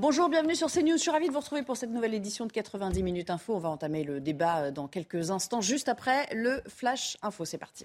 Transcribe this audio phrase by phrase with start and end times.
[0.00, 0.96] Bonjour, bienvenue sur CNews.
[0.96, 3.54] Je suis ravie de vous retrouver pour cette nouvelle édition de 90 minutes info.
[3.54, 7.44] On va entamer le débat euh, dans quelques instants, juste après le Flash Info.
[7.44, 7.84] C'est parti.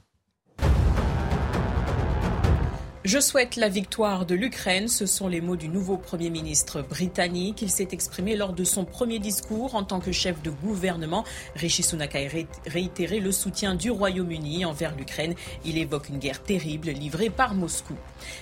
[3.06, 4.88] Je souhaite la victoire de l'Ukraine.
[4.88, 7.62] Ce sont les mots du nouveau Premier ministre britannique.
[7.62, 11.23] Il s'est exprimé lors de son premier discours en tant que chef de gouvernement.
[11.56, 12.20] Rishi Sunak a
[12.66, 15.36] réitéré le soutien du Royaume-Uni envers l'Ukraine.
[15.66, 17.94] Il évoque une guerre terrible livrée par Moscou.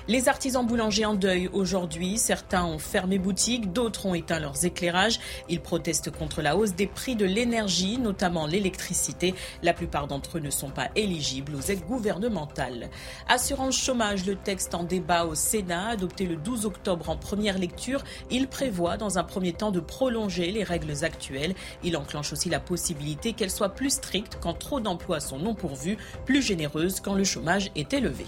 [0.07, 2.17] Les artisans boulangers en deuil aujourd'hui.
[2.17, 5.19] Certains ont fermé boutique, d'autres ont éteint leurs éclairages.
[5.49, 9.33] Ils protestent contre la hausse des prix de l'énergie, notamment l'électricité.
[9.61, 12.89] La plupart d'entre eux ne sont pas éligibles aux aides gouvernementales.
[13.27, 18.03] Assurance chômage, le texte en débat au Sénat, adopté le 12 octobre en première lecture.
[18.29, 21.55] Il prévoit dans un premier temps de prolonger les règles actuelles.
[21.83, 25.97] Il enclenche aussi la possibilité qu'elles soient plus strictes quand trop d'emplois sont non pourvus,
[26.25, 28.25] plus généreuses quand le chômage est élevé.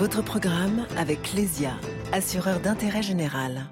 [0.00, 1.72] Votre programme avec Lesia,
[2.10, 3.66] assureur d'intérêt général.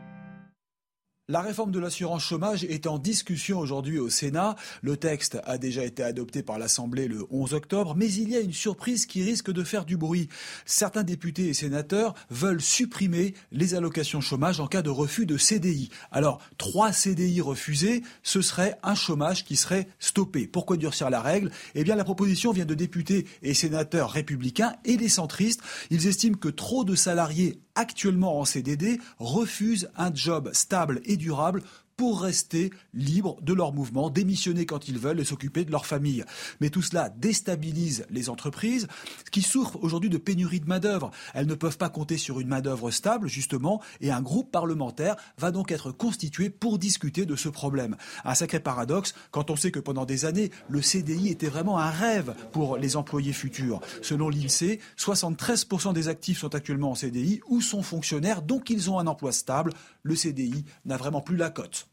[1.30, 4.56] La réforme de l'assurance chômage est en discussion aujourd'hui au Sénat.
[4.80, 8.40] Le texte a déjà été adopté par l'Assemblée le 11 octobre, mais il y a
[8.40, 10.30] une surprise qui risque de faire du bruit.
[10.64, 15.90] Certains députés et sénateurs veulent supprimer les allocations chômage en cas de refus de CDI.
[16.10, 20.46] Alors, trois CDI refusés, ce serait un chômage qui serait stoppé.
[20.46, 21.50] Pourquoi durcir la règle?
[21.74, 25.60] Eh bien, la proposition vient de députés et sénateurs républicains et des centristes.
[25.90, 31.62] Ils estiment que trop de salariés actuellement en CDD refusent un job stable et durable
[31.98, 36.24] pour rester libres de leur mouvement, démissionner quand ils veulent et s'occuper de leur famille.
[36.60, 38.86] Mais tout cela déstabilise les entreprises
[39.32, 41.10] qui souffrent aujourd'hui de pénurie de main-d'œuvre.
[41.34, 45.50] Elles ne peuvent pas compter sur une main-d'œuvre stable, justement, et un groupe parlementaire va
[45.50, 47.96] donc être constitué pour discuter de ce problème.
[48.24, 51.90] Un sacré paradoxe quand on sait que pendant des années, le CDI était vraiment un
[51.90, 53.80] rêve pour les employés futurs.
[54.02, 59.00] Selon l'INSEE, 73% des actifs sont actuellement en CDI ou sont fonctionnaires, donc ils ont
[59.00, 59.72] un emploi stable.
[60.04, 61.87] Le CDI n'a vraiment plus la cote.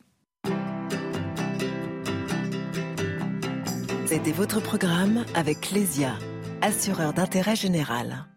[4.05, 6.13] C'était votre programme avec Lesia,
[6.61, 8.27] assureur d'intérêt général.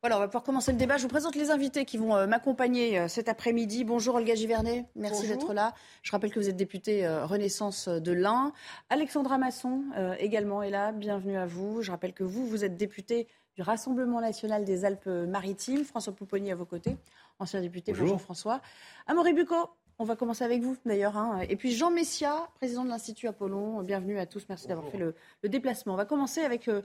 [0.00, 0.96] Voilà, on va pouvoir commencer le débat.
[0.96, 3.84] Je vous présente les invités qui vont euh, m'accompagner euh, cet après-midi.
[3.84, 5.74] Bonjour Olga Givernet, merci d'être là.
[6.02, 8.54] Je rappelle que vous êtes députée euh, Renaissance de l'Ain.
[8.88, 9.82] Alexandra Masson
[10.18, 11.82] également est là, bienvenue à vous.
[11.82, 15.84] Je rappelle que vous, vous êtes députée du Rassemblement national des Alpes-Maritimes.
[15.84, 16.96] François Pouponi à vos côtés,
[17.38, 17.92] ancien député.
[17.92, 18.62] Bonjour, François.
[19.06, 19.68] Amaury Bucco,
[20.00, 21.18] on va commencer avec vous d'ailleurs.
[21.18, 21.40] Hein.
[21.50, 23.82] Et puis Jean Messia, président de l'Institut Apollon.
[23.82, 24.46] Bienvenue à tous.
[24.48, 25.92] Merci d'avoir fait le, déplacement.
[25.92, 26.80] On va commencer avec euh,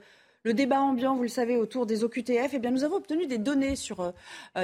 [0.46, 2.54] le débat ambiant, vous le savez, autour des OQTF.
[2.54, 4.12] Eh nous avons obtenu des données sur euh,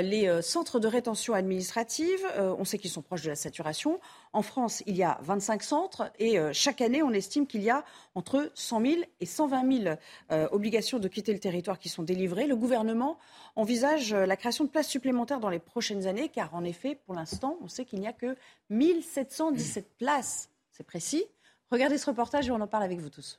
[0.01, 2.25] les euh, centres de rétention administrative.
[2.39, 4.01] on sait qu'ils sont proches de la saturation.
[4.35, 7.69] En France, il y a 25 centres et euh, chaque année, on estime qu'il y
[7.69, 7.85] a
[8.15, 9.97] entre 100 000 et 120 000
[10.31, 12.47] euh, obligations de quitter le territoire qui sont délivrées.
[12.47, 13.19] Le gouvernement
[13.57, 17.15] envisage euh, la création de places supplémentaires dans les prochaines années, car en effet, pour
[17.15, 18.37] l'instant, on sait qu'il n'y a que
[18.71, 20.49] 1717 places.
[20.71, 21.25] C'est précis.
[21.71, 23.39] Regardez ce reportage et on en parle avec vous tous.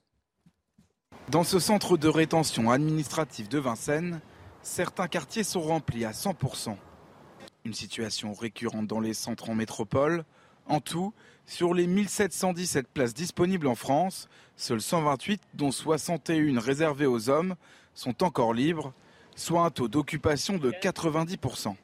[1.30, 4.20] Dans ce centre de rétention administrative de Vincennes,
[4.62, 6.76] certains quartiers sont remplis à 100%.
[7.64, 10.26] Une situation récurrente dans les centres en métropole,
[10.68, 11.14] en tout,
[11.46, 17.56] sur les 1717 places disponibles en France, seules 128, dont 61 réservées aux hommes,
[17.94, 18.94] sont encore libres,
[19.36, 21.76] soit un taux d'occupation de 90%.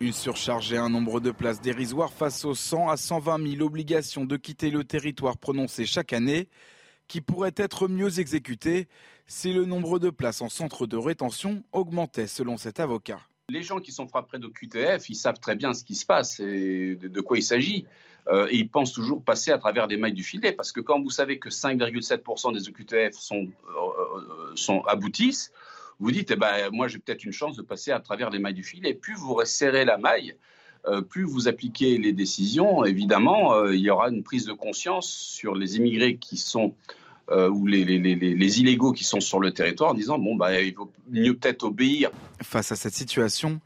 [0.00, 4.26] Une surcharge et un nombre de places dérisoires face aux 100 à 120 000 obligations
[4.26, 6.48] de quitter le territoire prononcées chaque année,
[7.12, 8.88] qui pourraient être mieux exécutées
[9.26, 13.20] si le nombre de places en centre de rétention augmentait selon cet avocat.
[13.50, 16.40] Les gens qui sont frappés de QTF, ils savent très bien ce qui se passe
[16.40, 17.84] et de quoi il s'agit.
[18.28, 20.52] Euh, ils pensent toujours passer à travers les mailles du filet.
[20.52, 23.46] Parce que quand vous savez que 5,7% des sont, euh,
[23.76, 25.52] euh, sont, aboutissent,
[26.00, 28.54] vous dites, eh ben, moi j'ai peut-être une chance de passer à travers les mailles
[28.54, 28.94] du filet.
[28.94, 30.34] Plus vous resserrez la maille,
[31.10, 35.76] plus vous appliquez les décisions, évidemment, il y aura une prise de conscience sur les
[35.76, 36.74] immigrés qui sont
[37.30, 40.60] ou les, les, les, les, illégaux qui sont sur le territoire en disant bon bah
[40.60, 42.10] il vaut mieux peut-être obéir.
[42.42, 43.60] Face à cette situation,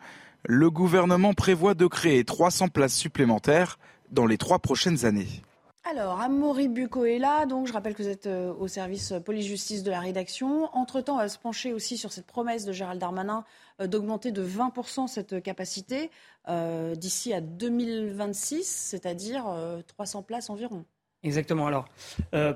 [0.44, 3.78] le gouvernement prévoit de créer 300 places supplémentaires
[4.10, 5.42] dans les trois prochaines années.
[5.88, 9.84] Alors, Amaury Bucco est là, donc je rappelle que vous êtes euh, au service police-justice
[9.84, 10.68] de la rédaction.
[10.74, 13.44] Entre-temps, on va se pencher aussi sur cette promesse de Gérald Darmanin
[13.80, 16.10] euh, d'augmenter de 20% cette capacité
[16.48, 19.44] euh, d'ici à 2026, c'est-à-dire
[19.86, 20.84] 300 places environ.
[21.26, 21.66] Exactement.
[21.66, 21.86] Alors,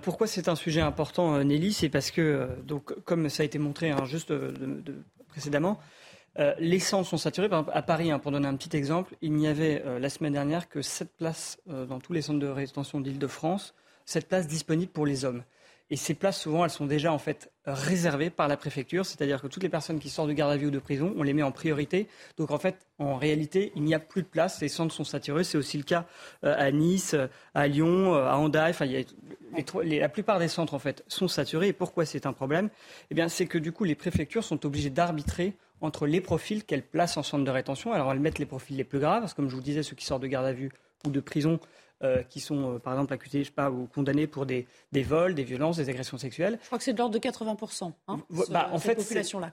[0.03, 3.91] pourquoi c'est un sujet important, Nelly C'est parce que, donc, comme ça a été montré
[3.91, 4.33] hein, juste
[5.29, 5.79] précédemment,
[6.39, 7.49] euh, les centres sont saturés.
[7.49, 10.09] Par exemple, à Paris, hein, pour donner un petit exemple, il n'y avait euh, la
[10.09, 13.75] semaine dernière que 7 places euh, dans tous les centres de rétention d'Île-de-France,
[14.07, 15.43] 7 places disponibles pour les hommes.
[15.91, 19.49] Et ces places, souvent, elles sont déjà en fait réservées par la préfecture, c'est-à-dire que
[19.49, 21.43] toutes les personnes qui sortent de garde à vue ou de prison, on les met
[21.43, 22.07] en priorité.
[22.37, 25.43] Donc en fait, en réalité, il n'y a plus de place, les centres sont saturés.
[25.43, 26.07] C'est aussi le cas
[26.43, 27.17] à Nice,
[27.55, 28.71] à Lyon, à Handaï.
[28.71, 28.87] Enfin,
[29.83, 31.69] la plupart des centres en fait sont saturés.
[31.69, 32.71] Et pourquoi c'est un problème?
[33.11, 36.87] Eh bien, c'est que du coup, les préfectures sont obligées d'arbitrer entre les profils qu'elles
[36.87, 37.93] placent en centre de rétention.
[37.93, 39.97] Alors elles mettent les profils les plus graves, parce que comme je vous disais, ceux
[39.97, 40.71] qui sortent de garde à vue
[41.05, 41.59] ou de prison,
[42.03, 45.35] euh, qui sont euh, par exemple accusés, je sais pas, ou condamnés pour des, vols,
[45.35, 46.59] des violences, des agressions sexuelles.
[46.63, 47.93] Je crois que c'est de l'ordre de 80%.
[48.09, 48.21] Hein,
[48.51, 48.99] bah, en fait,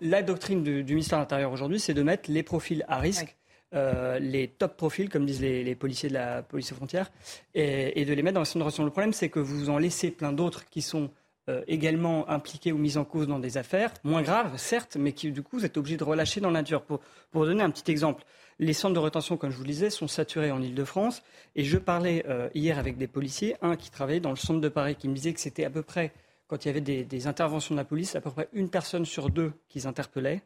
[0.01, 3.35] la doctrine du, ministère de l'Intérieur aujourd'hui, c'est de mettre les profils à risque.
[3.73, 7.11] Euh, les top profils, comme disent les, policiers de la police aux frontières,
[7.53, 8.85] et, et, de les mettre dans de rétention.
[8.85, 11.09] Le problème, c'est que vous en laissez plein d'autres qui sont
[11.49, 15.31] euh, également impliqués ou mis en cause dans des affaires, moins graves, certes, mais qui,
[15.31, 16.81] du coup, vous êtes obligé de relâcher dans la nature.
[16.81, 16.99] Pour,
[17.31, 18.25] pour donner un petit exemple,
[18.59, 21.23] les centres de rétention, comme je vous le disais, sont saturés en Ile-de-France.
[21.55, 24.69] Et je parlais euh, hier avec des policiers, un qui travaillait dans le centre de
[24.69, 26.11] Paris, qui me disait que c'était à peu près,
[26.47, 29.29] quand il y avait des, interventions de la police, à peu près une personne sur
[29.29, 30.41] deux qu'ils interpellaient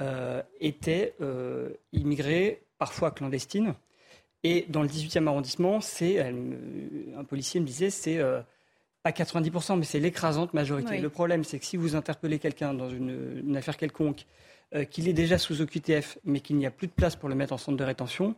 [0.00, 3.74] euh, était euh, immigrée, parfois clandestine.
[4.44, 8.20] Et dans le 18e arrondissement, c'est un policier me disait, c'est
[9.04, 10.98] à 90%, mais c'est l'écrasante majorité.
[10.98, 14.26] Le problème, c'est que si vous interpellez quelqu'un dans une, affaire quelconque,
[14.74, 17.34] euh, qu'il est déjà sous OQTF, mais qu'il n'y a plus de place pour le
[17.34, 18.34] mettre en centre de rétention,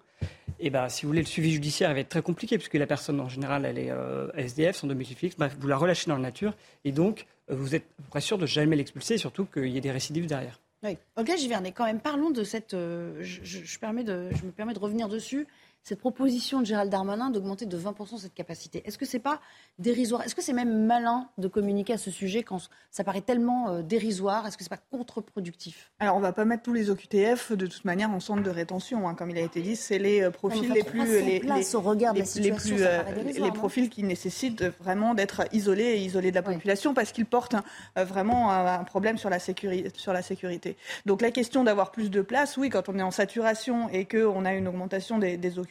[0.61, 2.87] et eh ben, si vous voulez, le suivi judiciaire va être très compliqué, puisque la
[2.87, 5.37] personne, en général, elle est euh, SDF, sans domicile fixe.
[5.59, 6.55] Vous la relâchez dans la nature,
[6.85, 9.91] et donc, euh, vous êtes à sûr de jamais l'expulser, surtout qu'il y ait des
[9.91, 10.61] récidives derrière.
[10.83, 10.97] Oui.
[11.17, 12.73] Olga Givernet, quand même, parlons de cette.
[12.73, 15.47] je me permets de revenir dessus
[15.83, 18.83] cette proposition de Gérald Darmanin d'augmenter de 20% cette capacité.
[18.87, 19.41] Est-ce que c'est pas
[19.79, 20.23] dérisoire?
[20.23, 22.59] Est-ce que c'est même malin de communiquer à ce sujet quand
[22.91, 24.47] ça paraît tellement euh, dérisoire?
[24.47, 25.91] Est-ce que c'est pas contre-productif?
[25.99, 29.09] Alors on va pas mettre tous les OQTF de toute manière en centre de rétention,
[29.09, 29.15] hein.
[29.15, 32.13] comme il a été dit, c'est les euh, profils les plus les, les, au regard
[32.15, 36.43] les, les plus euh, les profils qui nécessitent vraiment d'être isolés et isolés de la
[36.43, 37.57] population parce qu'ils portent
[37.97, 40.77] vraiment un, problème sur la sécurité sur la sécurité.
[41.07, 44.45] Donc la question d'avoir plus de place, oui, quand on est en saturation et qu'on
[44.45, 45.70] a une augmentation des, des OQTF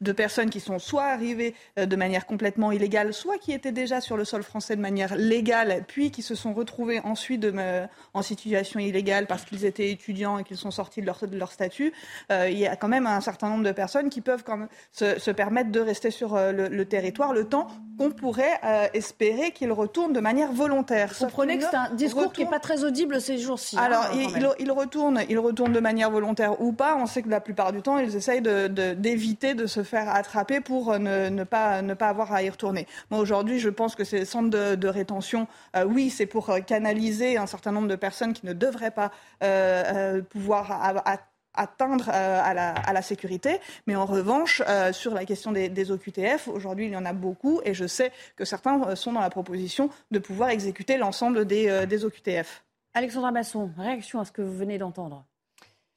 [0.00, 4.00] de personnes qui sont soit arrivées euh, de manière complètement illégale, soit qui étaient déjà
[4.00, 7.46] sur le sol français de manière légale, puis qui se sont retrouvées ensuite
[8.14, 11.92] en situation illégale parce qu'ils étaient étudiants et qu'ils sont sortis de leur, statut.
[12.30, 14.68] Euh, il y a quand même un certain nombre de personnes qui peuvent quand même
[14.92, 18.60] se, permettre de rester sur euh, le, territoire le temps qu'on pourrait
[18.94, 21.12] espérer qu'ils retournent de manière volontaire.
[21.18, 23.76] Vous comprenez que c'est un discours qui n'est pas très audible ces jours-ci.
[23.78, 24.06] Hein, Alors,
[24.58, 26.96] ils, retournent, ils retournent de manière volontaire ou pas.
[26.96, 30.08] On sait que la plupart du temps, ils essayent de, de éviter de se faire
[30.08, 32.86] attraper pour ne, pas, ne pas avoir à y retourner.
[33.10, 37.36] Moi, aujourd'hui, je pense que ces centres de, rétention, euh, oui, c'est pour euh, canaliser
[37.36, 39.10] un certain nombre de personnes qui ne devraient pas
[39.42, 41.04] euh, pouvoir
[41.54, 43.58] atteindre à, la, sécurité.
[43.86, 44.62] Mais en revanche,
[44.92, 48.44] sur la question des, OQTF, aujourd'hui, il y en a beaucoup et je sais que
[48.44, 52.64] certains sont dans la proposition de pouvoir exécuter l'ensemble des, des OQTF.
[52.94, 55.24] Alexandra Masson, réaction à ce que vous venez d'entendre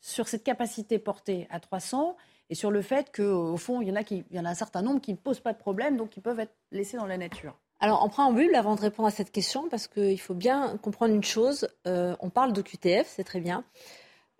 [0.05, 2.15] sur cette capacité portée à 300
[2.49, 5.17] et sur le fait qu'au fond, il y, en a un certain nombre qui ne
[5.17, 7.59] posent pas de problème, donc qui peuvent être laissés dans la nature.
[7.79, 11.23] Alors, en préambule, avant de répondre à cette question, parce qu'il faut bien comprendre une
[11.23, 13.63] chose, euh, on parle de QTF, c'est très bien.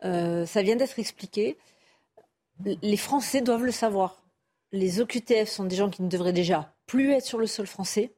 [0.03, 1.57] Euh, ça vient d'être expliqué.
[2.63, 4.23] Les Français doivent le savoir.
[4.71, 8.14] Les OQTF sont des gens qui ne devraient déjà plus être sur le sol français.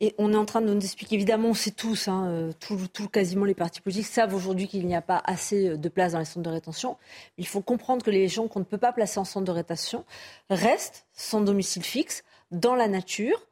[0.00, 2.52] Et on est en train de nous expliquer, évidemment, on sait tous, hein, euh,
[2.92, 6.18] tout, quasiment les partis politiques savent aujourd'hui qu'il n'y a pas assez de place dans
[6.18, 6.96] les centres de rétention.
[7.38, 10.04] Il faut comprendre que les gens qu'on ne peut pas placer en centre de rétention
[10.50, 13.46] restent sans domicile fixe, dans la nature,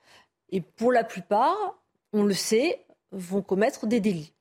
[0.51, 1.57] et pour la plupart,
[2.13, 4.33] on le sait, vont commettre des délits.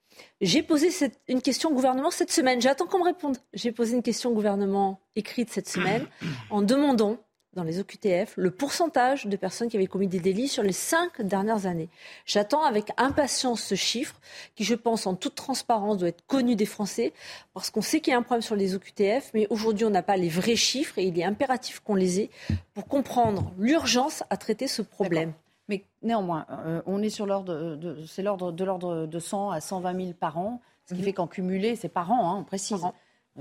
[0.41, 0.89] J'ai posé
[1.27, 2.61] une question au gouvernement cette semaine.
[2.61, 3.37] J'attends qu'on me réponde.
[3.53, 6.05] J'ai posé une question au gouvernement écrite cette semaine
[6.49, 7.17] en demandant
[7.53, 11.21] dans les OQTF le pourcentage de personnes qui avaient commis des délits sur les cinq
[11.21, 11.89] dernières années.
[12.25, 14.19] J'attends avec impatience ce chiffre
[14.55, 17.13] qui, je pense, en toute transparence, doit être connu des Français
[17.53, 20.03] parce qu'on sait qu'il y a un problème sur les OQTF, mais aujourd'hui, on n'a
[20.03, 22.29] pas les vrais chiffres et il est impératif qu'on les ait
[22.73, 25.33] pour comprendre l'urgence à traiter ce problème.
[25.67, 29.61] Mais néanmoins, euh, on est sur l'ordre de, c'est l'ordre de l'ordre de 100 à
[29.61, 31.05] 120 000 par an, ce qui mhm.
[31.05, 32.81] fait qu'en cumulé, c'est par an, hein, on précise.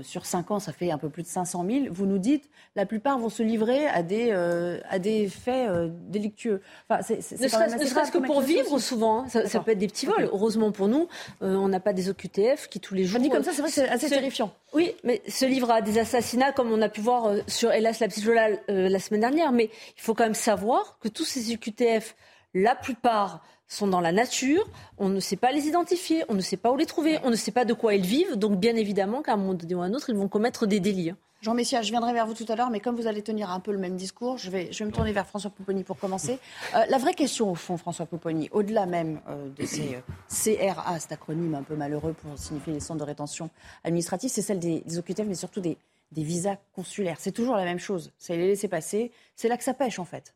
[0.01, 1.85] Sur 5 ans, ça fait un peu plus de 500 000.
[1.91, 5.89] Vous nous dites, la plupart vont se livrer à des, euh, à des faits euh,
[6.07, 6.61] délictueux.
[6.89, 9.23] Enfin, c'est, ne serait-ce que pour vivre souvent.
[9.23, 9.27] Hein.
[9.27, 10.29] Ça, peut être des petits vols.
[10.31, 11.07] Heureusement pour nous,
[11.41, 13.19] euh, on n'a pas des OQTF qui tous les jours.
[13.19, 14.53] dit comme ça, c'est vrai que c'est assez terrifiant.
[14.73, 18.07] Oui, mais se livrent à des assassinats comme on a pu voir sur, hélas, la
[18.07, 19.51] petite Lola la semaine dernière.
[19.51, 19.65] Mais
[19.97, 22.15] il faut quand même savoir que tous ces OQTF,
[22.53, 24.67] la plupart sont dans la nature,
[24.97, 27.35] on ne sait pas les identifier, on ne sait pas où les trouver, on ne
[27.35, 29.85] sait pas de quoi ils vivent, donc bien évidemment qu'à un moment donné ou à
[29.85, 31.11] un autre, ils vont commettre des délits.
[31.11, 31.17] Hein.
[31.41, 33.59] Jean Messia, je viendrai vers vous tout à l'heure, mais comme vous allez tenir un
[33.59, 36.39] peu le même discours, je vais, je vais me tourner vers François Pouponi pour commencer.
[36.75, 40.99] Euh, la vraie question, au fond, François Pouponi, au-delà même euh, de ces euh, CRA,
[40.99, 43.49] cet acronyme un peu malheureux pour signifier les centres de rétention
[43.83, 45.77] administrative, c'est celle des, des OQTF, mais surtout des,
[46.11, 47.17] des visas consulaires.
[47.19, 48.11] C'est toujours la même chose.
[48.17, 49.11] C'est les laisser passer.
[49.35, 50.35] C'est là que ça pêche, en fait.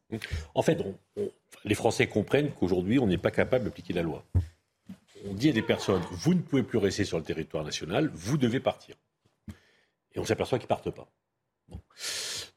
[0.53, 0.84] En fait,
[1.63, 4.24] les Français comprennent qu'aujourd'hui, on n'est pas capable d'appliquer la loi.
[5.27, 8.38] On dit à des personnes, vous ne pouvez plus rester sur le territoire national, vous
[8.38, 8.96] devez partir.
[10.13, 11.08] Et on s'aperçoit qu'ils ne partent pas.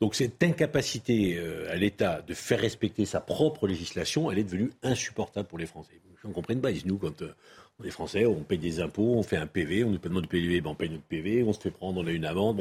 [0.00, 4.70] Donc cette incapacité euh, à l'État de faire respecter sa propre législation, elle est devenue
[4.82, 6.00] insupportable pour les Français.
[6.22, 6.70] Je ne comprends pas.
[6.84, 7.22] Nous, quand
[7.80, 10.28] on est Français, on paye des impôts, on fait un PV, on nous demande de
[10.28, 12.60] PV, ben on paye notre PV, on se fait prendre, on a une amende.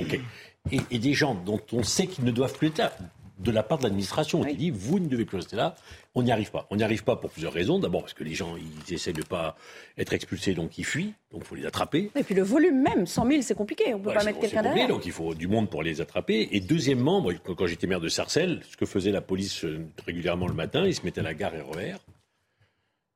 [0.72, 2.94] Et, et, des gens dont on sait qu'ils ne doivent plus être là,
[3.40, 5.76] de la part de l'administration, on dit vous ne devez plus rester là,
[6.16, 6.68] on n'y arrive pas.
[6.70, 7.80] On n'y arrive pas pour plusieurs raisons.
[7.80, 9.56] D'abord parce que les gens, ils essaient de ne pas
[9.98, 12.12] être expulsés, donc ils fuient, donc il faut les attraper.
[12.16, 14.64] Et puis le volume même, 100 000, c'est compliqué, on ne peut pas mettre quelqu'un
[14.64, 14.88] derrière.
[14.88, 16.50] Donc il faut du monde pour les attraper.
[16.52, 20.48] Et deuxièmement, moi, quand j'étais maire de Sarcelles, ce que faisait la police euh, régulièrement
[20.48, 21.96] le matin, ils se mettaient à la gare RER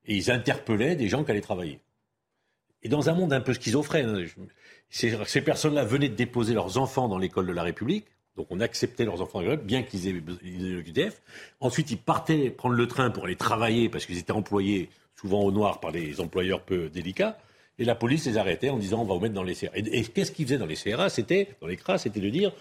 [0.04, 1.80] et ils interpellaient des gens qui allaient travailler.
[2.82, 4.26] Et dans un monde un peu schizophrène,
[4.90, 8.06] ces, personnes-là venaient de déposer leurs enfants dans l'école de la République.
[8.36, 11.20] Donc on acceptait leurs enfants bien qu'ils aient le QTF.
[11.60, 15.52] Ensuite, ils partaient prendre le train pour aller travailler parce qu'ils étaient employés souvent au
[15.52, 17.38] noir par des employeurs peu délicats.
[17.78, 19.70] Et la police les arrêtait en disant on va vous mettre dans les CRA.
[19.74, 22.52] Et, qu'est-ce qu'ils faisaient dans les CRA C'était dans les CRA, c'était de dire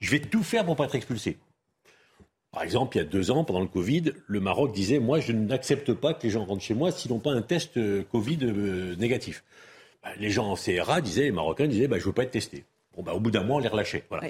[0.00, 1.38] je vais tout faire pour pas être expulsé.
[2.52, 5.32] Par exemple, il y a deux ans, pendant le Covid, le Maroc disait moi je
[5.32, 8.38] n'accepte pas que les gens rentrent chez moi s'ils n'ont pas un test euh, Covid
[8.42, 9.44] euh, négatif.
[10.02, 12.30] Bah, les gens en CRA disaient, les Marocains disaient, bah, je ne veux pas être
[12.30, 12.64] testé.
[12.96, 14.04] Bon, bah, au bout d'un mois, on les relâchait.
[14.08, 14.28] Voilà.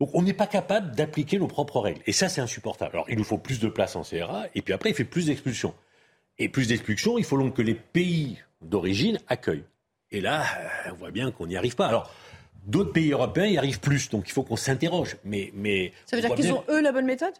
[0.00, 2.00] Donc on n'est pas capable d'appliquer nos propres règles.
[2.06, 2.92] Et ça, c'est insupportable.
[2.94, 5.26] Alors il nous faut plus de place en CRA, et puis après, il fait plus
[5.26, 5.74] d'expulsions.
[6.38, 9.64] Et plus d'expulsions, il faut donc que les pays d'origine accueillent.
[10.10, 10.44] Et là,
[10.90, 11.86] on voit bien qu'on n'y arrive pas.
[11.86, 12.10] Alors,
[12.66, 15.18] d'autres pays européens y arrivent plus, donc il faut qu'on s'interroge.
[15.24, 17.34] Mais, mais, ça veut dire qu'ils ont, eux, la bonne méthode?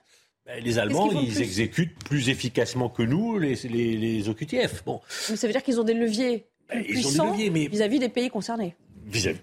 [0.44, 4.84] Ben, les Allemands, ils exécutent plus efficacement que nous les, les, les OQTF.
[4.84, 5.00] Bon.
[5.30, 8.74] Mais ça veut dire qu'ils ont des leviers ben, vis-à-vis des pays concernés.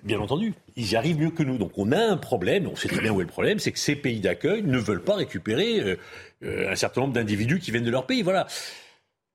[0.03, 1.57] Bien entendu, ils y arrivent mieux que nous.
[1.57, 3.79] Donc on a un problème, on sait très bien où est le problème, c'est que
[3.79, 5.95] ces pays d'accueil ne veulent pas récupérer euh,
[6.43, 8.21] euh, un certain nombre d'individus qui viennent de leur pays.
[8.21, 8.47] Voilà.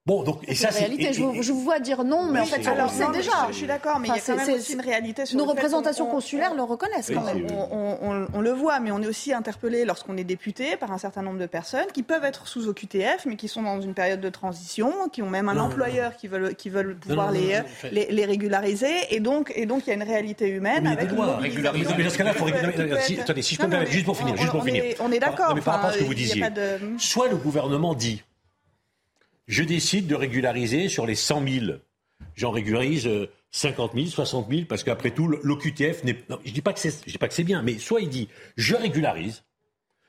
[0.05, 0.81] Bon, donc, et ça, c'est.
[0.81, 1.13] réalité.
[1.13, 3.47] Je, je, vous vois dire non, mais en fait, alors, c'est déjà.
[3.51, 6.07] Je, suis d'accord, mais il y a quand même aussi une réalité sur Nos représentations
[6.07, 7.47] consulaires le reconnaissent quand même.
[7.53, 11.23] On, on, le voit, mais on est aussi interpellé lorsqu'on est député par un certain
[11.23, 14.29] nombre de personnes qui peuvent être sous OQTF, mais qui sont dans une période de
[14.29, 17.61] transition, qui ont même un employeur qui veulent, qui veulent pouvoir les,
[17.93, 18.93] les, régulariser.
[19.11, 20.85] Et donc, et donc, il y a une réalité humaine.
[20.89, 21.95] avec des lois régulariser.
[21.97, 23.21] Mais dans ce cas-là, il faut régulariser.
[23.21, 24.37] Attendez, si je peux me permettre, juste pour finir.
[24.37, 24.83] Juste pour finir.
[24.99, 25.55] On est d'accord.
[25.55, 26.45] Mais par rapport à ce que vous disiez.
[26.99, 28.25] Soit le gouvernement dit
[29.47, 31.67] je décide de régulariser sur les 100 000.
[32.35, 33.09] J'en régularise
[33.51, 36.17] 50 000, 60 000, parce qu'après tout, l'OQTF n'est.
[36.45, 39.45] je ne dis pas que c'est bien, mais soit il dit je régularise,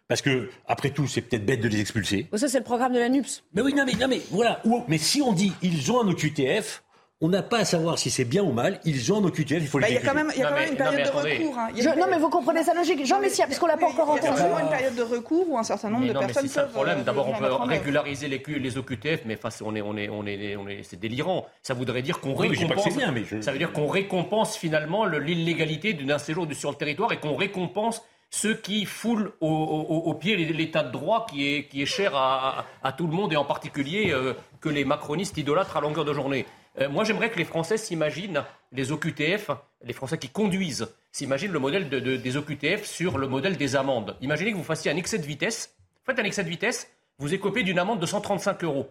[0.07, 2.27] parce que, après tout, c'est peut-être bête de les expulser.
[2.35, 3.43] Ça, c'est le programme de la NUPS.
[3.53, 4.61] Mais oui, non, mais, non, mais voilà.
[4.87, 6.82] Mais si on dit ils ont un OQTF,
[7.23, 8.81] on n'a pas à savoir si c'est bien ou mal.
[8.83, 10.49] Ils ont nos QTF, il faut bah, les Il y a quand même, y a
[10.49, 11.57] quand même une période de recours.
[11.57, 11.69] Hein.
[11.97, 13.05] non, mais vous comprenez sa logique.
[13.05, 14.27] Jean Messia, puisqu'on l'a pas encore entendu.
[14.35, 16.67] Il y a une période de recours où un certain nombre de personnes c'est peuvent.
[16.67, 16.99] le problème.
[16.99, 20.25] Euh, D'abord, on peut régulariser les, les OQTF, mais enfin, on est, on est, on
[20.25, 21.47] est, on est, c'est délirant.
[21.61, 22.97] Ça voudrait dire qu'on récompense.
[22.97, 27.17] Bien, mais Ça veut dire qu'on récompense finalement l'illégalité d'un séjour sur le territoire et
[27.17, 28.01] qu'on récompense
[28.31, 32.65] ceux qui foulent au, au, pied l'état de droit qui est, qui est cher à,
[32.83, 36.13] à, tout le monde et en particulier euh, que les macronistes idolâtrent à longueur de
[36.13, 36.47] journée.
[36.79, 39.51] Euh, moi, j'aimerais que les Français s'imaginent les OQTF,
[39.83, 44.17] les Français qui conduisent, s'imaginent le modèle des OQTF sur le modèle des amendes.
[44.21, 45.75] Imaginez que vous fassiez un excès de vitesse.
[46.05, 48.89] Faites un excès de vitesse, vous écopez d'une amende de 135 euros.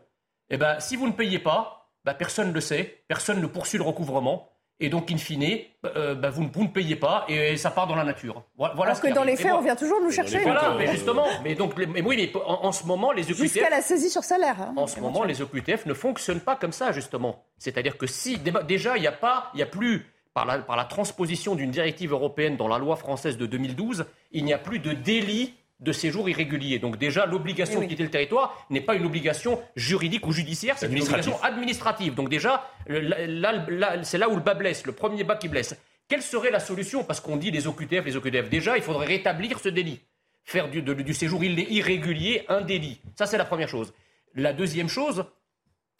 [0.48, 3.78] Eh bien, si vous ne payez pas, ben, personne ne le sait, personne ne poursuit
[3.78, 4.51] le recouvrement.
[4.82, 5.60] Et donc, in fine,
[5.96, 8.42] euh, bah, vous, ne payez pas et ça part dans la nature.
[8.56, 10.40] Voilà Parce que dans les faits, on vient toujours nous chercher.
[10.40, 13.38] Voilà, mais justement, mais donc, mais oui, mais en, ce moment, les OQTF.
[13.38, 14.60] Jusqu'à la saisie sur salaire.
[14.60, 17.44] Hein, en ce moment, les OQTF ne fonctionnent pas comme ça, justement.
[17.58, 20.76] C'est-à-dire que si, déjà, il n'y a pas, il n'y a plus, par la, par
[20.76, 24.80] la transposition d'une directive européenne dans la loi française de 2012, il n'y a plus
[24.80, 26.78] de délit de séjour irrégulier.
[26.78, 30.78] Donc déjà, l'obligation eh de quitter le territoire n'est pas une obligation juridique ou judiciaire,
[30.78, 32.14] c'est une obligation administrative.
[32.14, 35.76] Donc déjà, c'est là où le bas blesse, le premier bas qui blesse.
[36.08, 37.04] Quelle serait la solution?
[37.04, 38.48] Parce qu'on dit les OQTF, les OQTF.
[38.48, 40.00] Déjà, il faudrait rétablir ce délit.
[40.44, 43.00] Faire du, du séjour irrégulier un délit.
[43.16, 43.92] Ça, c'est la première chose.
[44.34, 45.24] La deuxième chose,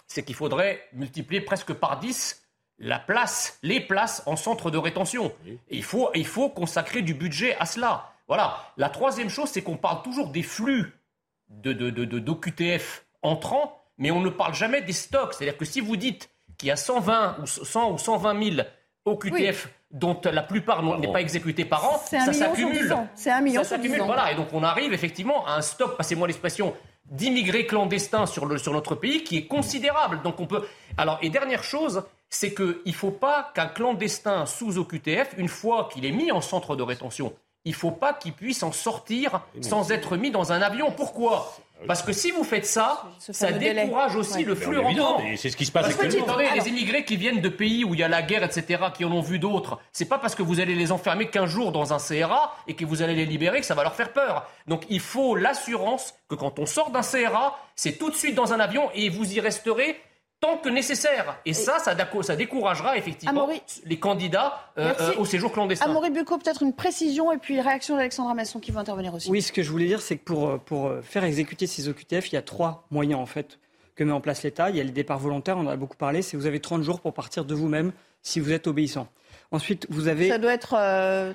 [0.07, 2.43] c'est qu'il faudrait multiplier presque par 10
[2.79, 5.33] la place, les places en centre de rétention.
[5.71, 8.12] il, faut, il faut consacrer du budget à cela.
[8.29, 8.59] Voilà.
[8.77, 10.93] La troisième chose, c'est qu'on parle toujours des flux
[11.49, 15.35] de, d'OQTF entrants, mais on ne parle jamais des stocks.
[15.35, 18.67] C'est-à-dire que si vous dites qu'il y a 120 ou 100 ou 120 000
[19.05, 22.97] OQTF dont la plupart n'est pas exécuté par an, ça s'accumule.
[23.15, 23.63] C'est un million.
[23.63, 24.33] Ça s'accumule, voilà.
[24.33, 26.75] Et donc on arrive effectivement à un stock, passez-moi l'expression,
[27.07, 30.23] d'immigrés clandestins sur, le, sur notre pays qui est considérable.
[30.23, 30.67] Donc on peut.
[30.97, 35.89] Alors, et dernière chose, c'est qu'il ne faut pas qu'un clandestin sous OQTF, une fois
[35.93, 39.41] qu'il est mis en centre de rétention, il ne faut pas qu'il puisse en sortir
[39.61, 40.91] sans être mis dans un avion.
[40.91, 41.55] Pourquoi?
[41.87, 45.21] Parce que si vous faites ça, ça décourage aussi le flux rentrant.
[45.37, 47.95] C'est ce qui se passe parce que, attendez, les immigrés qui viennent de pays où
[47.95, 50.43] il y a la guerre, etc., qui en ont vu d'autres, c'est pas parce que
[50.43, 53.61] vous allez les enfermer qu'un jour dans un CRA et que vous allez les libérer
[53.61, 54.47] que ça va leur faire peur.
[54.67, 58.53] Donc il faut l'assurance que quand on sort d'un CRA, c'est tout de suite dans
[58.53, 60.01] un avion et vous y resterez
[60.43, 61.39] tant que nécessaire.
[61.47, 63.49] Et, ça, ça, ça, découragera effectivement
[63.87, 65.87] les candidats euh, euh, au séjour clandestin.
[65.87, 69.31] Amaury Bucco, peut-être une précision et puis réaction d'Alexandra Masson qui va intervenir aussi.
[69.31, 72.35] Oui, ce que je voulais dire, c'est que pour, pour faire exécuter ces OQTF, il
[72.35, 73.61] y a trois moyens en fait
[73.95, 74.69] que met en place l'État.
[74.71, 76.83] Il y a les départs volontaires, on en a beaucoup parlé, c'est vous avez 30
[76.83, 79.07] jours pour partir de vous-même si vous êtes obéissant.
[79.53, 80.29] Ensuite, vous avez.
[80.29, 81.33] Ça doit être euh,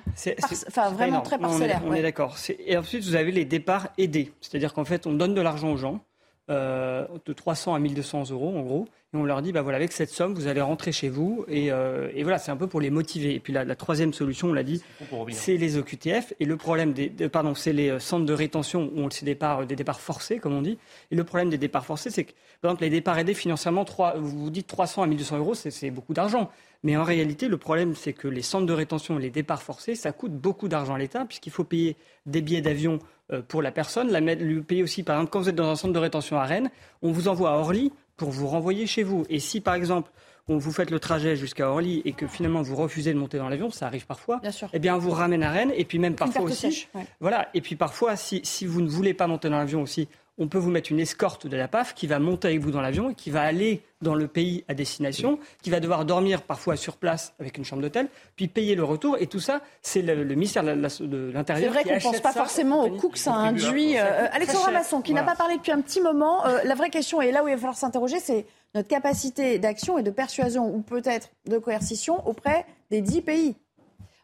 [0.67, 1.81] enfin, vraiment très parcellaire.
[1.85, 2.35] on est, d'accord.
[2.59, 4.33] Et ensuite, vous avez les départs aidés.
[4.41, 6.03] C'est-à-dire qu'en fait, on donne de l'argent aux gens,
[6.49, 10.09] de 300 à 1200 euros en gros et on leur dit, bah voilà, avec cette
[10.09, 11.45] somme, vous allez rentrer chez vous.
[11.47, 13.35] Et, euh, voilà, c'est un peu pour les motiver.
[13.35, 14.83] Et puis la, troisième solution, on l'a dit,
[15.31, 16.33] c'est les OQTF.
[16.41, 19.65] Et le problème des, pardon, c'est les euh, centres de rétention où on des départs,
[19.65, 20.77] des départs forcés, comme on dit.
[21.11, 24.17] Et le problème des départs forcés, c'est que, par exemple, les départs aidés financièrement, 3,
[24.17, 26.51] vous vous dites 300 à 1200 euros, c'est beaucoup d'argent.
[26.83, 30.11] Mais en réalité, le problème, c'est que les centres de rétention, les départs forcés, ça
[30.11, 31.95] coûte beaucoup d'argent à l'État, puisqu'il faut payer
[32.25, 32.99] des billets d'avion
[33.31, 35.75] euh, pour la personne, la lui payer aussi, par exemple, quand vous êtes dans un
[35.75, 36.69] centre de rétention à Rennes,
[37.01, 39.25] on vous envoie à Orly pour vous renvoyer chez vous.
[39.29, 40.11] Et si, par exemple,
[40.49, 43.49] on vous faites le trajet jusqu'à Orly et que finalement vous refusez de monter dans
[43.49, 44.69] l'avion, ça arrive parfois, bien sûr.
[44.73, 46.87] eh bien on vous ramène à Rennes et puis même parfois aussi.
[47.19, 47.49] Voilà.
[47.53, 50.57] Et puis parfois, si, si vous ne voulez pas monter dans l'avion aussi, on peut
[50.57, 53.15] vous mettre une escorte de la PAF qui va monter avec vous dans l'avion et
[53.15, 57.33] qui va aller dans le pays à destination, qui va devoir dormir parfois sur place
[57.39, 59.17] avec une chambre d'hôtel, puis payer le retour.
[59.19, 61.73] Et tout ça, c'est le, ministère de l'Intérieur.
[61.73, 63.97] C'est vrai qu'on ne pense pas forcément au coût que ça induit.
[63.97, 67.21] Euh, Alexandra Masson, qui n'a pas parlé depuis un petit moment, euh, la vraie question,
[67.21, 68.45] et là où il va falloir s'interroger, c'est
[68.75, 73.55] notre capacité d'action et de persuasion, ou peut-être de coercition, auprès des dix pays.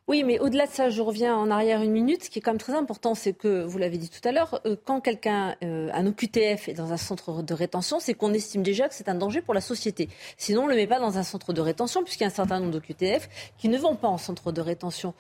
[0.10, 2.26] Oui, mais au-delà de ça, je reviens en arrière une minute.
[2.26, 4.60] Ce qui est quand même très important, c'est que, vous l'avez dit tout à l'heure,
[4.66, 8.64] euh, quand quelqu'un, euh, un OQTF, est dans un centre de rétention, c'est qu'on estime
[8.64, 10.10] déjà que c'est un danger pour la société.
[10.38, 12.32] Sinon, on ne le met pas dans un centre de rétention, puisqu'il y a un
[12.32, 15.14] certain nombre d'OQTF qui ne vont pas en centre de rétention.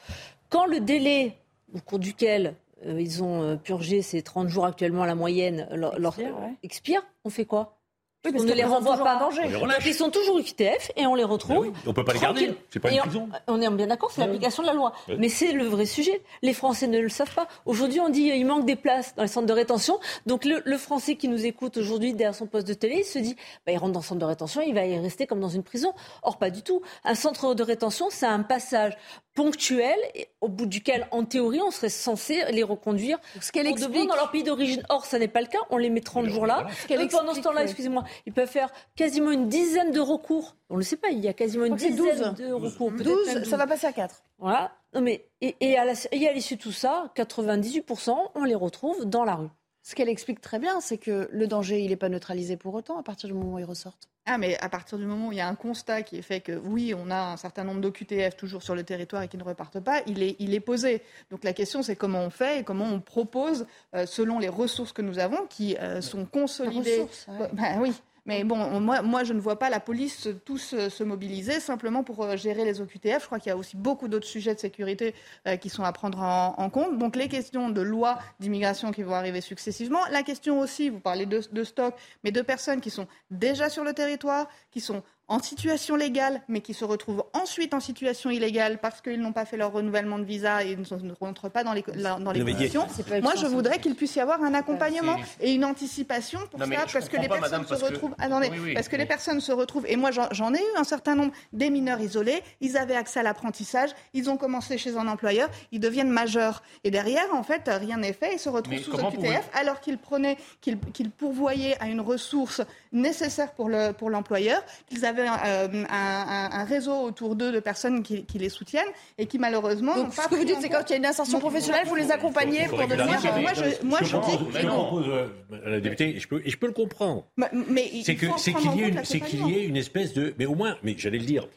[0.49, 1.37] Quand le délai
[1.73, 6.17] au cours duquel euh, ils ont purgé ces 30 jours actuellement, la moyenne, leur,
[6.61, 7.77] expire, on fait quoi?
[8.25, 9.17] On ne les renvoie pas.
[9.17, 9.43] danger.
[9.85, 11.57] ils sont toujours UQTF et on les retrouve.
[11.57, 12.55] On ne on peut pas les garder.
[12.69, 13.29] C'est pas une prison.
[13.47, 14.93] On, est bien d'accord, c'est l'application de la loi.
[15.17, 16.21] Mais c'est le vrai sujet.
[16.41, 17.47] Les Français ne le savent pas.
[17.65, 19.99] Aujourd'hui, on dit qu'il manque des places dans les centres de rétention.
[20.25, 23.35] Donc le, Français qui nous écoute aujourd'hui derrière son poste de télé, il se dit,
[23.65, 25.63] bah, il rentre dans un centre de rétention, il va y rester comme dans une
[25.63, 25.93] prison.
[26.23, 26.81] Or, pas du tout.
[27.05, 28.97] Un centre de rétention, c'est un passage
[29.33, 29.97] ponctuel
[30.41, 34.31] au bout duquel, en théorie, on serait censé les reconduire ce qu'elle explique dans leur
[34.31, 34.83] pays d'origine.
[34.89, 35.59] Or, ça n'est pas le cas.
[35.69, 36.67] On les met 30 jours là.
[36.89, 40.55] Et pendant ce temps-là, excusez-moi, ils peuvent faire quasiment une dizaine de recours.
[40.69, 42.91] On ne le sait pas, il y a quasiment une dizaine de recours.
[42.91, 44.23] 12, ça va passer à 4.
[44.39, 44.71] Voilà.
[44.93, 45.85] Non, mais, et, et à
[46.33, 49.49] l'issue de tout ça, 98%, on les retrouve dans la rue.
[49.85, 52.97] Ce qu'elle explique très bien, c'est que le danger, il n'est pas neutralisé pour autant
[52.97, 54.07] à partir du moment où ils ressortent.
[54.25, 56.39] Ah, mais à partir du moment où il y a un constat qui est fait
[56.39, 59.43] que oui, on a un certain nombre d'OQTF toujours sur le territoire et qui ne
[59.43, 61.01] repartent pas, il est, il est posé.
[61.29, 64.93] Donc la question, c'est comment on fait et comment on propose, euh, selon les ressources
[64.93, 67.05] que nous avons, qui euh, sont consolidées.
[67.51, 67.93] Ben oui.
[68.25, 72.23] Mais bon, moi, moi, je ne vois pas la police tous se mobiliser simplement pour
[72.23, 73.21] euh, gérer les OQTF.
[73.21, 75.13] Je crois qu'il y a aussi beaucoup d'autres sujets de sécurité
[75.45, 76.97] euh, qui sont à prendre en, compte.
[76.97, 79.99] Donc les questions de loi d'immigration qui vont arriver successivement.
[80.09, 83.83] La question aussi, vous parlez de, de stock, mais de personnes qui sont déjà sur
[83.83, 88.77] le territoire, qui sont en situation légale, mais qui se retrouvent ensuite en situation illégale
[88.79, 91.83] parce qu'ils n'ont pas fait leur renouvellement de visa et ne rentrent pas dans les,
[91.83, 92.85] dans les conditions.
[93.21, 97.09] Moi, je voudrais qu'il puisse y avoir un accompagnement et une anticipation pour ça, parce
[97.09, 98.15] que les personnes se retrouvent.
[98.19, 99.85] Attendez, parce que les personnes se retrouvent.
[99.87, 102.43] Et moi, j'en ai eu un certain nombre des mineurs isolés.
[102.61, 103.91] Ils avaient accès à l'apprentissage.
[104.13, 105.49] Ils ont commencé chez un employeur.
[105.71, 106.63] Ils deviennent majeurs.
[106.83, 108.33] Et derrière, en fait, rien n'est fait.
[108.33, 113.69] Ils se retrouvent sous OQTF alors qu'ils prenaient, qu'ils pourvoyaient à une ressource nécessaire pour
[114.09, 119.39] l'employeur, qu'ils avaient avaient un, réseau autour d'eux de personnes qui, les soutiennent et qui
[119.39, 119.95] malheureusement.
[119.95, 122.11] Donc, ce que vous dites, c'est quand il y a une insertion professionnelle, vous les
[122.11, 123.19] accompagnez pour devenir.
[123.39, 125.61] Moi, je, moi, je dis.
[125.65, 127.25] La députée, je peux, je peux le comprendre.
[127.37, 130.33] Mais c'est qu'il y, y ait une espèce de.
[130.37, 131.47] Mais au moins, mais j'allais le dire,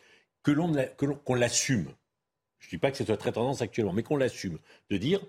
[0.47, 0.73] que l'on
[1.25, 1.89] qu'on l'assume.
[2.61, 4.59] Je ne dis pas que c'est soit très tendance actuellement, mais qu'on l'assume.
[4.91, 5.21] De dire,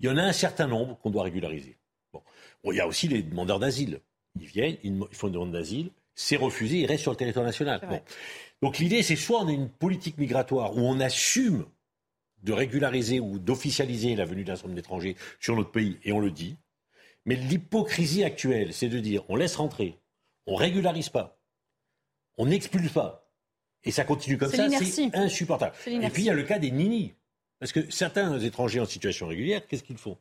[0.00, 1.76] il y en a un certain nombre qu'on doit régulariser.
[2.12, 2.22] Bon.
[2.64, 4.00] il y a aussi les demandeurs d'asile.
[4.40, 8.02] Ils viennent, ils font une demande d'asile, c'est refusé, ils restent sur le territoire national.
[8.60, 11.66] Donc l'idée, c'est soit on a une politique migratoire où on assume
[12.42, 16.20] de régulariser ou d'officialiser la venue d'un certain nombre d'étrangers sur notre pays, et on
[16.20, 16.56] le dit.
[17.24, 19.98] Mais l'hypocrisie actuelle, c'est de dire on laisse rentrer,
[20.46, 21.38] on régularise pas,
[22.36, 23.30] on n'expulse pas,
[23.84, 25.74] et ça continue comme ça, c'est insupportable.
[25.86, 27.14] Et puis il y a le cas des ninis.
[27.60, 30.18] Parce que certains étrangers en situation régulière, qu'est-ce qu'ils font?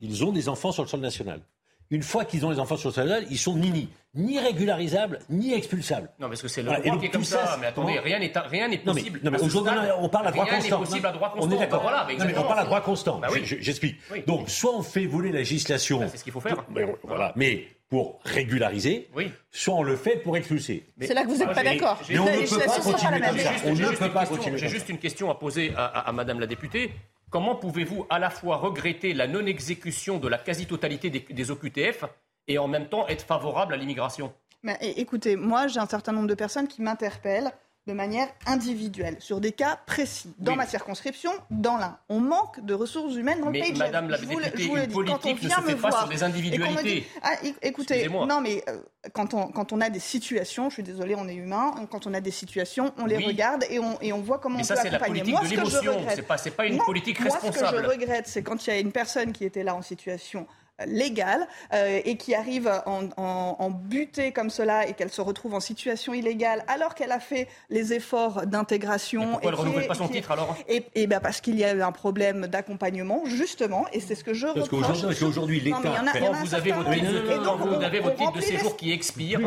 [0.00, 1.42] Ils ont des enfants sur le sol national
[1.90, 5.54] une fois qu'ils ont les enfants sur le sol, ils sont ni, ni régularisables, ni
[5.54, 6.10] expulsables.
[6.18, 7.56] Non, parce que c'est le droit qui est comme ça.
[7.60, 9.20] mais attendez, rien n'est rien n'est possible.
[9.22, 10.60] Non, mais, aujourd'hui, on parle à droit constant.
[10.60, 11.48] Rien n'est possible à droit constant.
[11.48, 11.82] On est d'accord.
[11.82, 13.18] Voilà, on parle à droit constant.
[13.18, 13.96] Bah j'explique.
[14.26, 16.00] Donc, soit on fait voler la législation.
[16.00, 16.64] Bah, c'est ce qu'il faut faire.
[17.04, 17.32] voilà.
[17.36, 19.08] Mais pour régulariser,
[19.50, 20.84] soit on le fait pour expulser.
[21.00, 21.98] C'est là que vous n'êtes pas d'accord.
[22.08, 23.52] Mais on ne peut pas continuer comme ça.
[23.64, 24.58] On ne peut pas continuer.
[24.58, 26.92] J'ai juste une question à poser à Madame la députée.
[27.30, 32.04] Comment pouvez-vous à la fois regretter la non-exécution de la quasi-totalité des, OQTF
[32.46, 34.32] et en même temps être favorable à l'immigration?
[34.80, 37.52] Écoutez, moi j'ai un certain nombre de personnes qui m'interpellent
[37.88, 40.34] de manière individuelle, sur des cas précis.
[40.38, 44.18] Dans ma circonscription, dans l'un, on manque de ressources humaines dans le pays Madame la
[44.18, 47.06] députée, une politique ne se fait pas sur des individualités.
[47.22, 48.78] Ah, écoutez, non mais euh,
[49.14, 52.12] quand, on, quand on a des situations, je suis désolée, on est humain, quand on
[52.12, 54.74] a des situations, on les regarde et on, et on voit comment mais on ça,
[54.74, 55.22] peut accompagner.
[55.24, 57.58] c'est la politique de l'émotion, c'est pas, pas une politique responsable.
[57.58, 59.74] Moi, ce que je regrette, c'est quand il y a une personne qui était là
[59.74, 60.46] en situation
[60.86, 65.60] légale euh, et qui arrive en, en, butée comme cela et qu'elle se retrouve en
[65.60, 69.32] situation illégale alors qu'elle a fait les efforts d'intégration.
[69.32, 71.74] Pourquoi elle ne renouvelle pas son titre alors Et, et ben parce qu'il y a
[71.74, 75.02] eu un problème d'accompagnement justement et c'est ce que je parce reproche.
[75.02, 75.78] Parce qu'aujourd'hui l'État.
[76.18, 79.46] Quand vous avez votre titre, de séjour qui expire, il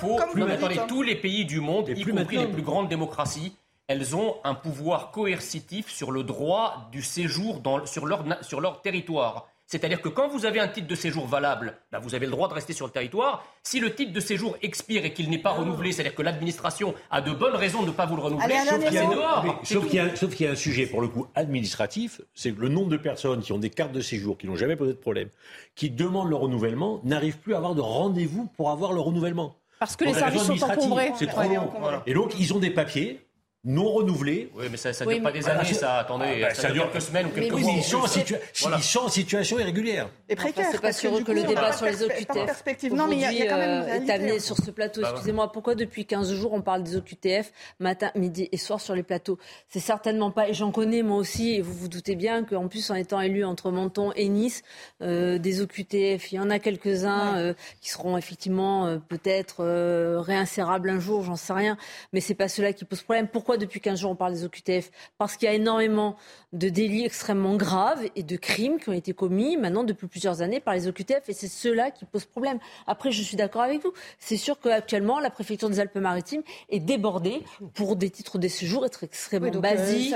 [0.00, 3.54] faut plus, attendez, tous les pays du monde, y compris les plus grandes démocraties,
[3.86, 8.82] elles ont un pouvoir coercitif sur le droit du séjour dans, sur, leur, sur leur
[8.82, 9.48] territoire.
[9.68, 12.48] C'est-à-dire que quand vous avez un titre de séjour valable, bah, vous avez le droit
[12.48, 13.44] de rester sur le territoire.
[13.62, 17.20] Si le titre de séjour expire et qu'il n'est pas renouvelé, c'est-à-dire que l'administration a
[17.20, 18.54] de bonnes raisons de ne pas vous le renouveler,
[19.62, 22.96] sauf qu'il y, a un sujet, pour le coup, administratif, c'est que le nombre de
[22.96, 25.28] personnes qui ont des cartes de séjour, qui n'ont jamais posé de problème,
[25.74, 29.54] qui demandent le renouvellement, n'arrivent plus à avoir de rendez-vous pour avoir le renouvellement.
[29.78, 31.12] Parce que les services sont encombrés.
[31.16, 31.70] C'est trop long.
[32.06, 33.20] Et donc, ils ont des papiers
[33.64, 34.50] non renouvelés.
[34.54, 35.98] Oui, mais ça ne dure pas des années, ça.
[35.98, 37.72] Attendez, ah, bah, ça, dure quelques semaines ou quelques mois.
[37.72, 40.08] Ils sont, en situation irrégulière.
[40.28, 40.66] Et précaire.
[40.70, 43.46] c'est pas sur eux que le débat sur les OQTF non, mais il y, a
[43.46, 45.00] quand même euh, est amené sur ce plateau.
[45.02, 48.94] Bah Excusez-moi, pourquoi depuis 15 jours on parle des OQTF matin, midi et soir sur
[48.94, 49.38] les plateaux?
[49.68, 52.90] C'est certainement pas, et j'en connais moi aussi, et vous vous doutez bien qu'en plus
[52.90, 54.62] en étant élu entre Menton et Nice,
[55.02, 59.64] euh, des OQTF, il y en a quelques-uns euh, qui seront effectivement peut-être
[60.20, 61.76] réinsérables un jour, j'en sais rien,
[62.12, 63.28] mais c'est pas cela qui pose problème.
[63.28, 66.16] Pourquoi depuis 15 jours on parle des OQTF Parce qu'il y a énormément
[66.52, 70.60] de délits extrêmement graves et de crimes qui ont été commis maintenant depuis plusieurs années
[70.60, 72.58] par les OQTF et c'est cela qui pose problème.
[72.86, 73.92] Après, je suis d'accord avec vous.
[74.18, 77.42] C'est sûr qu'actuellement, la préfecture des Alpes-Maritimes est débordée
[77.74, 80.14] pour des titres de séjour être extrêmement euh, basiques.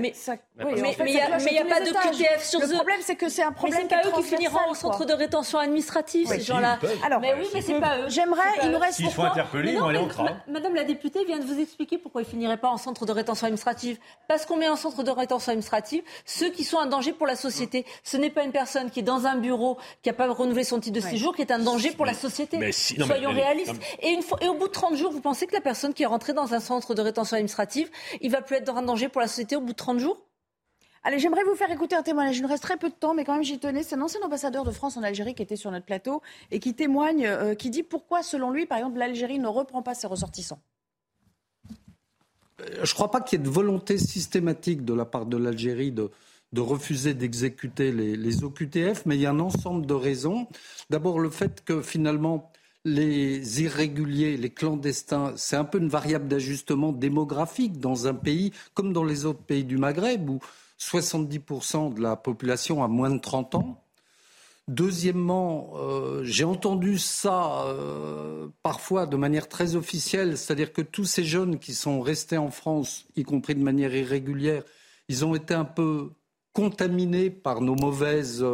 [0.00, 0.12] mais
[0.58, 3.86] il n'y a, pas d'OQTF sur Le problème, c'est que c'est un problème.
[3.90, 6.78] Mais c'est pas eux qui finiront en centre de rétention administrative, ces gens-là.
[7.04, 8.08] Alors, mais oui, mais c'est pas eux.
[8.08, 8.94] J'aimerais, il nous reste.
[8.94, 10.08] S'ils sont interpellés, ils vont aller au
[10.48, 13.46] Madame la députée vient de vous expliquer pourquoi ils finiraient pas en centre de rétention
[13.46, 13.98] administrative.
[14.28, 17.36] Parce qu'on met en centre de rétention administrative ceux qui sont un danger pour la
[17.36, 17.84] société.
[18.04, 20.80] Ce n'est pas une personne qui est dans un bureau, qui n'a pas renouvelé son
[20.80, 22.72] titre de séjour, qui est un danger pour la société.
[22.72, 23.74] Soyons réalistes.
[24.00, 26.02] Et, une fois, et au bout de 30 jours, vous pensez que la personne qui
[26.02, 29.08] est rentrée dans un centre de rétention administrative, il va plus être dans un danger
[29.08, 30.18] pour la société au bout de 30 jours?
[31.04, 32.38] Allez, j'aimerais vous faire écouter un témoignage.
[32.38, 33.82] Il nous reste très peu de temps, mais quand même j'y tenais.
[33.82, 36.74] C'est un ancien ambassadeur de France en Algérie qui était sur notre plateau et qui
[36.74, 40.60] témoigne, euh, qui dit pourquoi, selon lui, par exemple, l'Algérie ne reprend pas ses ressortissants.
[42.60, 45.36] Euh, je ne crois pas qu'il y ait de volonté systématique de la part de
[45.36, 46.10] l'Algérie de,
[46.56, 50.46] refuser d'exécuter les, OQTF, mais il y a un ensemble de raisons.
[50.90, 52.50] D'abord, le fait que finalement,
[52.84, 58.92] les irréguliers, les clandestins, c'est un peu une variable d'ajustement démographique dans un pays comme
[58.92, 60.38] dans les autres pays du Maghreb où
[60.78, 63.84] 70% de la population a moins de 30 ans.
[64.68, 71.24] Deuxièmement, euh, j'ai entendu ça euh, parfois de manière très officielle, c'est-à-dire que tous ces
[71.24, 74.62] jeunes qui sont restés en France, y compris de manière irrégulière,
[75.08, 76.10] ils ont été un peu
[76.52, 78.44] contaminés par nos mauvaises,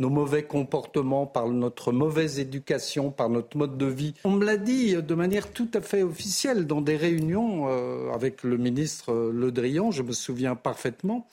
[0.00, 4.14] nos mauvais comportements, par notre mauvaise éducation, par notre mode de vie.
[4.24, 8.42] On me l'a dit de manière tout à fait officielle dans des réunions euh, avec
[8.42, 11.28] le ministre Le Drian, je me souviens parfaitement.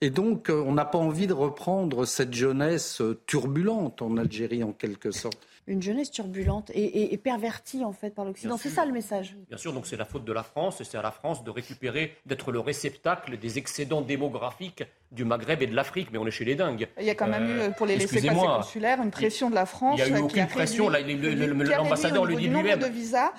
[0.00, 4.72] Et donc, euh, on n'a pas envie de reprendre cette jeunesse turbulente en Algérie, en
[4.72, 8.56] quelque sorte une jeunesse turbulente et, pervertie en fait par l'Occident.
[8.56, 9.36] C'est ça le message.
[9.48, 11.50] Bien sûr, donc c'est la faute de la France, et c'est à la France de
[11.50, 16.30] récupérer, d'être le réceptacle des excédents démographiques du Maghreb et de l'Afrique, mais on est
[16.30, 16.86] chez les dingues.
[17.00, 19.54] Il y a quand même eu, euh, pour les laisser passer consulaires, une pression de
[19.54, 19.98] la France.
[19.98, 20.90] Il n'y a eu aucune pression.
[20.90, 22.80] L'ambassadeur le dit lui-même.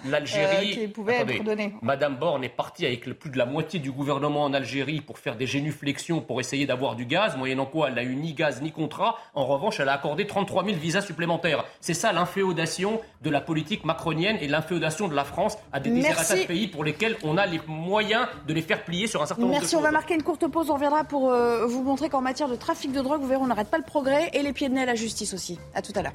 [0.09, 1.73] L'Algérie, euh, qui pouvait être donnée.
[1.81, 5.35] Madame Borne est partie avec plus de la moitié du gouvernement en Algérie pour faire
[5.35, 8.71] des génuflexions pour essayer d'avoir du gaz, moyennant quoi elle n'a eu ni gaz ni
[8.71, 9.17] contrat.
[9.35, 11.65] En revanche, elle a accordé 33 000 visas supplémentaires.
[11.81, 16.47] C'est ça l'inféodation de la politique macronienne et l'inféodation de la France à des de
[16.47, 19.53] pays pour lesquels on a les moyens de les faire plier sur un certain nombre
[19.53, 19.73] de choses.
[19.73, 21.31] Merci, on va marquer une courte pause, on reviendra pour...
[21.31, 23.83] Euh, vous montrer qu'en matière de trafic de drogue, vous verrez, on n'arrête pas le
[23.83, 25.59] progrès et les pieds de nez à la justice aussi.
[25.73, 26.13] À tout à l'heure.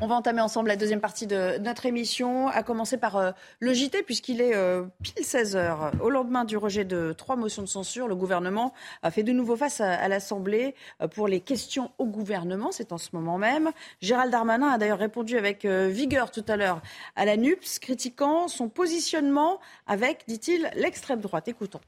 [0.00, 3.30] On va entamer ensemble la deuxième partie de notre émission, à commencer par euh,
[3.60, 5.92] le JT, puisqu'il est euh, pile 16 heures.
[6.00, 9.56] Au lendemain du rejet de trois motions de censure, le gouvernement a fait de nouveau
[9.56, 12.72] face à, l'Assemblée euh, pour les questions au gouvernement.
[12.72, 13.70] C'est en ce moment même.
[14.00, 16.82] Gérald Darmanin a d'ailleurs répondu avec vigueur tout à l'heure
[17.16, 21.48] à la NUPS, critiquant son positionnement avec, dit-il, l'extrême droite.
[21.48, 21.80] Écoutons.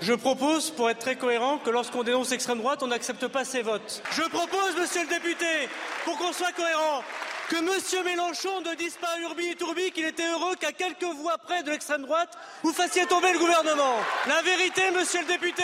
[0.00, 3.62] Je propose, pour être très cohérent, que lorsqu'on dénonce l'extrême droite, on n'accepte pas ses
[3.62, 4.02] votes.
[4.12, 5.68] Je propose, monsieur le député,
[6.04, 7.02] pour qu'on soit cohérent,
[7.48, 11.04] que monsieur Mélenchon ne dise pas à Urbi et Tourbi qu'il était heureux qu'à quelques
[11.04, 13.96] voix près de l'extrême droite, vous fassiez tomber le gouvernement.
[14.26, 15.62] La vérité, monsieur le député,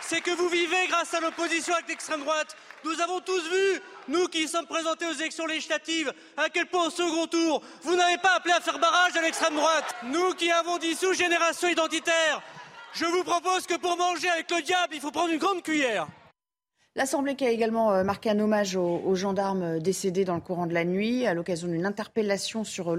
[0.00, 2.56] c'est que vous vivez grâce à l'opposition avec l'extrême droite.
[2.84, 6.90] Nous avons tous vu, nous qui sommes présentés aux élections législatives, à quel point au
[6.90, 9.94] second tour, vous n'avez pas appelé à faire barrage à l'extrême droite.
[10.04, 12.40] Nous qui avons dissous Génération Identitaire,
[12.98, 16.08] je vous propose que pour manger avec le diable, il faut prendre une grande cuillère.
[16.96, 20.66] L'Assemblée qui a également euh, marqué un hommage aux, gendarmes euh, décédés dans le courant
[20.66, 22.96] de la nuit à l'occasion d'une interpellation sur euh,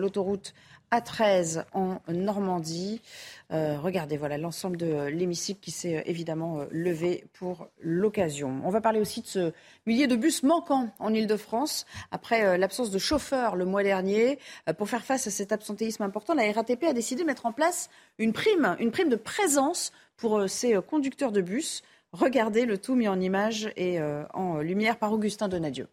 [0.92, 3.02] l'autoroute A13 en Normandie.
[3.50, 8.62] regardez, voilà l'ensemble de l'hémicycle qui s'est évidemment levé pour l'occasion.
[8.64, 9.54] On va parler aussi de ce
[9.86, 14.40] millier de bus manquants en Ile-de-France après l'absence de chauffeurs le mois dernier.
[14.78, 17.90] pour faire face à cet absentéisme important, la RATP a décidé de mettre en place
[18.18, 21.84] une prime, une prime de présence pour ces conducteurs de bus.
[22.12, 25.88] Regardez le tout mis en image et euh, en lumière par Augustin Donadieu.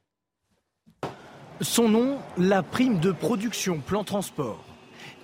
[1.60, 4.75] Son nom, la prime de production plan transport.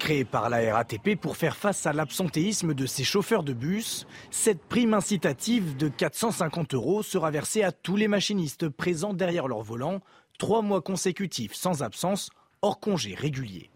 [0.02, 4.60] Créée par la RATP pour faire face à l'absentéisme de ses chauffeurs de bus, cette
[4.60, 10.00] prime incitative de 450 euros sera versée à tous les machinistes présents derrière leur volant,
[10.40, 12.30] trois mois consécutifs sans absence,
[12.62, 13.70] hors congé régulier.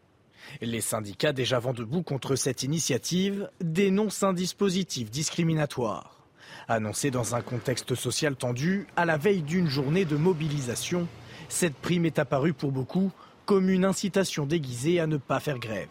[0.61, 6.27] Les syndicats déjà vent debout contre cette initiative dénoncent un dispositif discriminatoire.
[6.67, 11.07] Annoncée dans un contexte social tendu, à la veille d'une journée de mobilisation,
[11.49, 13.12] cette prime est apparue pour beaucoup
[13.45, 15.87] comme une incitation déguisée à ne pas faire grève.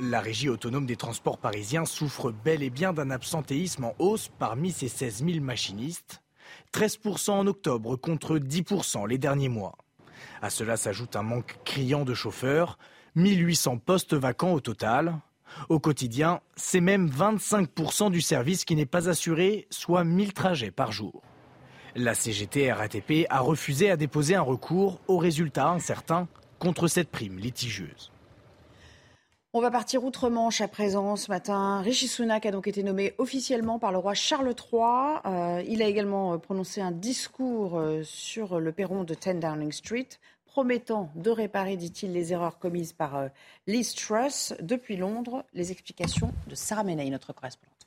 [0.00, 4.72] La régie autonome des transports parisiens souffre bel et bien d'un absentéisme en hausse parmi
[4.72, 6.20] ses 16 000 machinistes,
[6.72, 9.78] 13% en octobre contre 10% les derniers mois.
[10.42, 12.76] À cela s'ajoute un manque criant de chauffeurs,
[13.14, 15.20] 1800 postes vacants au total.
[15.68, 20.90] Au quotidien, c'est même 25% du service qui n'est pas assuré, soit 1000 trajets par
[20.90, 21.22] jour.
[21.94, 26.26] La CGT RATP a refusé à déposer un recours au résultat incertain
[26.58, 28.10] contre cette prime litigieuse.
[29.56, 31.80] On va partir outre-Manche à présent ce matin.
[31.80, 35.20] Rishi Sunak a donc été nommé officiellement par le roi Charles III.
[35.26, 40.08] Euh, il a également prononcé un discours euh, sur le perron de 10 Downing Street
[40.44, 43.28] promettant de réparer, dit-il, les erreurs commises par euh,
[43.68, 44.54] Liz Truss.
[44.60, 47.83] Depuis Londres, les explications de Sarah Menaï, notre correspondante.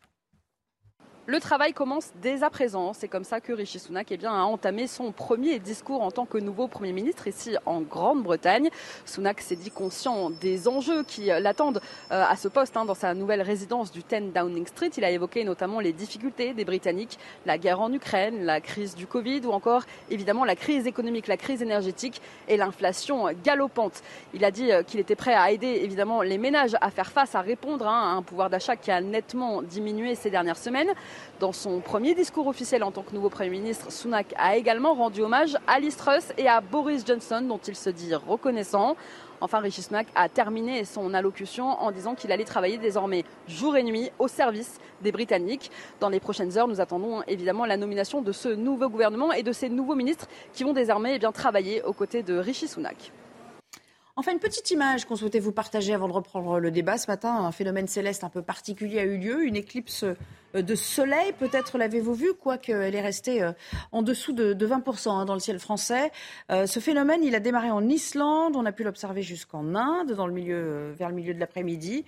[1.30, 2.94] Le travail commence dès à présent.
[2.94, 6.26] C'est comme ça que Rishi Sunak eh bien, a entamé son premier discours en tant
[6.26, 8.70] que nouveau Premier ministre ici en Grande-Bretagne.
[9.06, 11.82] Sunak s'est dit conscient des enjeux qui l'attendent
[12.14, 14.90] euh, à ce poste hein, dans sa nouvelle résidence du 10 Downing Street.
[14.96, 19.06] Il a évoqué notamment les difficultés des Britanniques, la guerre en Ukraine, la crise du
[19.06, 24.02] Covid ou encore évidemment la crise économique, la crise énergétique et l'inflation galopante.
[24.34, 27.36] Il a dit euh, qu'il était prêt à aider évidemment les ménages à faire face,
[27.36, 30.94] à répondre hein, à un pouvoir d'achat qui a nettement diminué ces dernières semaines.
[31.40, 35.22] Dans son premier discours officiel en tant que nouveau Premier ministre, Sunak a également rendu
[35.22, 38.96] hommage à Liz Truss et à Boris Johnson, dont il se dit reconnaissant.
[39.40, 43.84] Enfin, Rishi Sunak a terminé son allocution en disant qu'il allait travailler désormais jour et
[43.84, 45.70] nuit au service des Britanniques.
[46.00, 49.52] Dans les prochaines heures, nous attendons évidemment la nomination de ce nouveau gouvernement et de
[49.52, 53.12] ces nouveaux ministres qui vont désormais eh travailler aux côtés de Rishi Sunak.
[54.20, 56.98] Enfin, une petite image qu'on souhaitait vous partager avant de reprendre le débat.
[56.98, 60.06] Ce matin, un phénomène céleste un peu particulier a eu lieu, une éclipse
[60.56, 61.34] de soleil.
[61.34, 63.48] Peut-être l'avez-vous vu, quoique elle est restée
[63.92, 66.12] en dessous de, 20% hein, dans le ciel français.
[66.50, 68.56] ce phénomène, il a démarré en Islande.
[68.56, 72.04] On a pu l'observer jusqu'en Inde, vers le milieu de l'après-midi.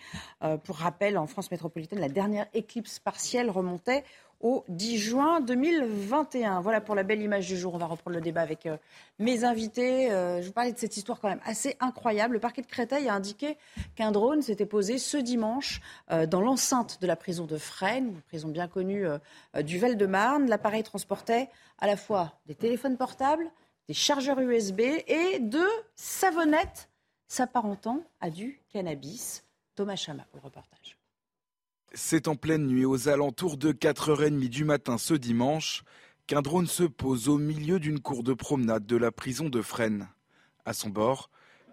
[0.63, 4.03] pour rappel, en France métropolitaine, la dernière éclipse partielle remontait
[4.39, 6.61] au 10 juin 2021.
[6.61, 7.73] Voilà pour la belle image du jour.
[7.73, 8.77] On va reprendre le débat avec euh,
[9.19, 10.11] mes invités.
[10.11, 12.35] Euh, je vous parlais de cette histoire quand même assez incroyable.
[12.35, 13.57] Le parquet de Créteil a indiqué
[13.95, 18.49] qu'un drone s'était posé ce dimanche euh, dans l'enceinte de la prison de Fresnes, prison
[18.49, 19.05] bien connue
[19.63, 20.49] du Val-de-Marne.
[20.49, 23.49] L'appareil transportait à la fois des téléphones portables,
[23.87, 26.89] des chargeurs USB et de savonnettes
[27.27, 29.43] s'apparentant à du cannabis.
[29.75, 30.98] Thomas Chama pour le reportage.
[31.93, 35.83] C'est en pleine nuit, aux alentours de 4h30 du matin ce dimanche,
[36.27, 40.07] qu'un drone se pose au milieu d'une cour de promenade de la prison de Fresnes.
[40.65, 41.31] À son bord,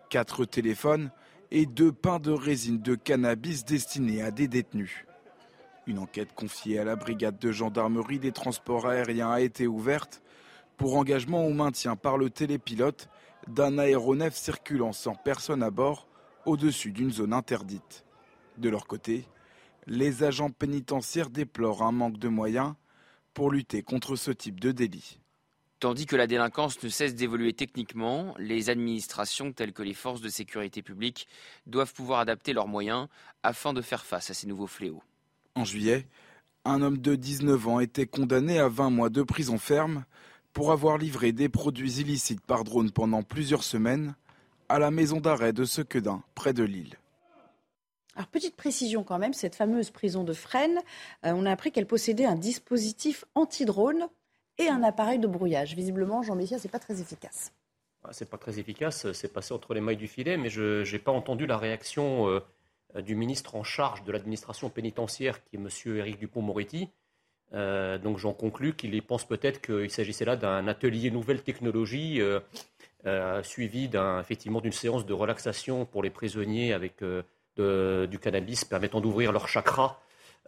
[0.09, 1.11] quatre téléphones
[1.50, 5.05] et deux pains de résine de cannabis destinés à des détenus.
[5.87, 10.22] Une enquête confiée à la brigade de gendarmerie des transports aériens a été ouverte
[10.79, 13.11] pour engagement au maintien par le télépilote
[13.48, 16.09] d'un aéronef circulant sans personne à bord
[16.46, 18.07] au-dessus d'une zone interdite.
[18.57, 19.29] De leur côté,
[19.87, 22.75] les agents pénitentiaires déplorent un manque de moyens
[23.35, 25.20] pour lutter contre ce type de délit.
[25.79, 30.31] Tandis que la délinquance ne cesse d'évoluer techniquement, les administrations telles que les forces de
[30.31, 31.29] sécurité publique
[31.66, 33.09] doivent pouvoir adapter leurs moyens
[33.42, 35.03] afin de faire face à ces nouveaux fléaux.
[35.55, 36.09] En juillet,
[36.64, 40.05] un homme de 19 ans était condamné à 20 mois de prison ferme
[40.55, 44.16] pour avoir livré des produits illicites par drone pendant plusieurs semaines
[44.70, 46.96] à la maison d'arrêt de Sequedin, près de Lille.
[48.16, 50.81] Alors, petite précision quand même, cette fameuse prison de Fresnes,
[51.26, 54.09] euh, on a appris qu'elle possédait un dispositif anti-drone
[54.57, 55.74] et un appareil de brouillage.
[55.74, 57.52] Visiblement, Jean Messia, ce n'est pas très efficace.
[58.05, 60.98] Ah, c'est pas très efficace, c'est passé entre les mailles du filet, mais je n'ai
[60.98, 65.68] pas entendu la réaction euh, du ministre en charge de l'administration pénitentiaire, qui est M.
[65.98, 66.88] Éric Dupont-Moretti.
[67.52, 72.20] Euh, donc j'en conclus qu'il pense peut-être qu'il s'agissait là d'un atelier nouvelle technologie
[73.42, 77.02] suivi effectivement d'une séance de relaxation pour les prisonniers avec
[77.57, 80.01] du cannabis permettant d'ouvrir leur chakra.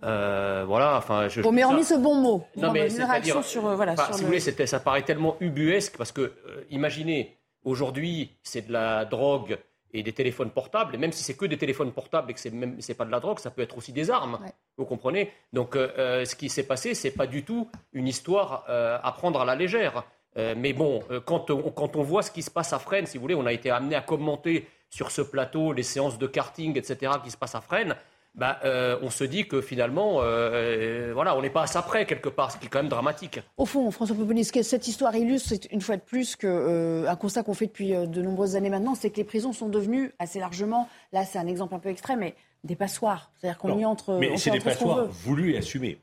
[0.04, 3.74] Euh, voilà, enfin, je, bon, mais ce bon mot, non, mais une réaction sur, euh,
[3.74, 8.72] voilà, si vous voulez, ça paraît tellement ubuesque parce que, euh, imaginez, aujourd'hui, c'est de
[8.72, 9.58] la drogue
[9.92, 12.50] et des téléphones portables, et même si c'est que des téléphones portables et que c'est
[12.50, 14.38] même c'est pas de la drogue, ça peut être aussi des armes.
[14.76, 15.32] Vous comprenez?
[15.52, 19.54] Donc, ce qui s'est passé, c'est pas du tout une histoire à prendre à la
[19.54, 20.04] légère.
[20.36, 23.22] mais bon, quand on, quand on voit ce qui se passe à Fresnes, si vous
[23.22, 27.12] voulez, on a été amené à commenter sur ce plateau, les séances de karting, etc.,
[27.22, 27.94] qui se passent à Fresnes,
[28.34, 31.82] bah, euh, on se dit que finalement, euh, euh, voilà, on n'est pas à ça
[31.82, 33.40] près quelque part, ce qui est quand même dramatique.
[33.56, 37.42] Au fond, François que cette histoire illustre, c'est une fois de plus que, un constat
[37.42, 40.88] qu'on fait depuis de nombreuses années maintenant, c'est que les prisons sont devenues assez largement,
[41.12, 43.32] là c'est un exemple un peu extrême, mais des passoires.
[43.36, 44.18] C'est-à-dire qu'on y entre.
[44.18, 45.98] Mais c'est des passoires voulues et assumées.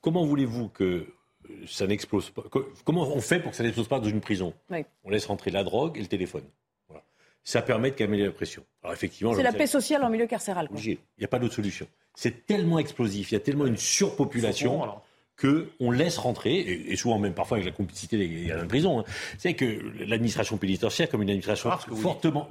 [0.00, 1.06] Comment voulez-vous que
[1.66, 2.42] ça n'explose pas
[2.84, 4.54] Comment on fait pour que ça n'explose pas dans une prison?
[5.04, 6.44] On laisse rentrer la drogue et le téléphone
[7.44, 8.64] ça permet de calmer la pression.
[8.82, 10.68] Alors effectivement, c'est la paix sociale en milieu carcéral.
[10.74, 11.86] Il n'y a pas d'autre solution.
[12.14, 14.82] C'est tellement explosif, il y a tellement une surpopulation
[15.36, 19.00] que on laisse rentrer, et, souvent même parfois avec la complicité des, des prison.
[19.00, 19.04] Hein.
[19.36, 22.50] C'est que l'administration pénitentiaire, comme une administration fortement,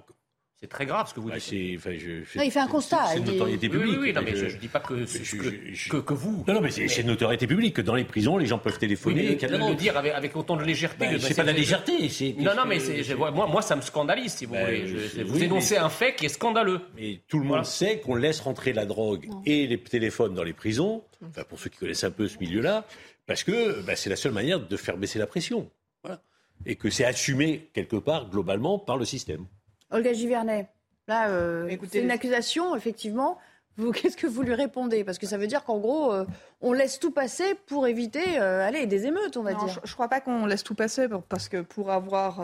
[0.64, 1.52] c'est très grave ce que vous bah, dites.
[1.52, 3.08] il fait un constat.
[3.12, 3.98] C'est une notoriété publique.
[3.98, 6.46] Oui, oui, non, mais je ne dis pas que, que, que, vous.
[6.48, 9.38] Non, non mais c'est une notoriété publique que dans les prisons, les gens peuvent téléphoner.
[9.42, 11.06] Oui, le, le dire avec, avec, autant de légèreté.
[11.06, 12.10] Bah, c'est pas de la légèreté.
[12.40, 12.78] Non, non, mais
[13.18, 15.24] moi, moi, ça me scandalise, si vous bah, voulez.
[15.26, 16.80] vous énoncez un fait qui est scandaleux.
[16.96, 20.54] Mais tout le monde sait qu'on laisse rentrer la drogue et les téléphones dans les
[20.54, 22.86] prisons, enfin, pour ceux qui connaissent un peu ce milieu-là,
[23.26, 25.70] parce que c'est la seule manière de faire baisser la pression.
[26.06, 26.22] Voilà.
[26.66, 29.46] Et que c'est assumé quelque part, globalement, par le système.
[29.94, 30.68] Olga Givernet.
[31.08, 33.38] Là, euh, c'est une accusation, effectivement.
[33.94, 35.04] Qu'est-ce que vous lui répondez?
[35.04, 36.26] Parce que ça veut dire qu'en gros, euh,
[36.62, 39.68] on laisse tout passer pour éviter euh, allez, des émeutes, on va dire.
[39.84, 42.44] Je ne crois pas qu'on laisse tout passer, parce que pour avoir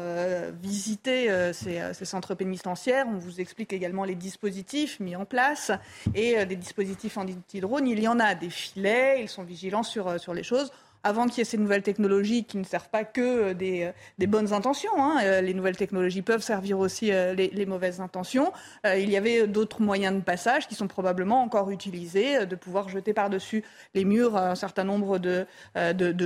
[0.62, 5.72] visité ces, centres pénitentiaires, on vous explique également les dispositifs mis en place.
[6.16, 10.34] Et des dispositifs anti-drone, il y en a des filets, ils sont vigilants sur, sur
[10.34, 10.72] les choses
[11.04, 13.92] avant qu'il y ait ces nouvelles technologies qui ne servent pas que euh, des, euh,
[14.18, 14.92] des bonnes intentions.
[14.98, 15.20] Hein.
[15.24, 18.52] Euh, les nouvelles technologies peuvent servir aussi les, mauvaises intentions.
[18.86, 23.14] il y avait d'autres moyens de passage qui sont probablement encore utilisés, de pouvoir jeter
[23.14, 25.46] par-dessus les murs un certain nombre de,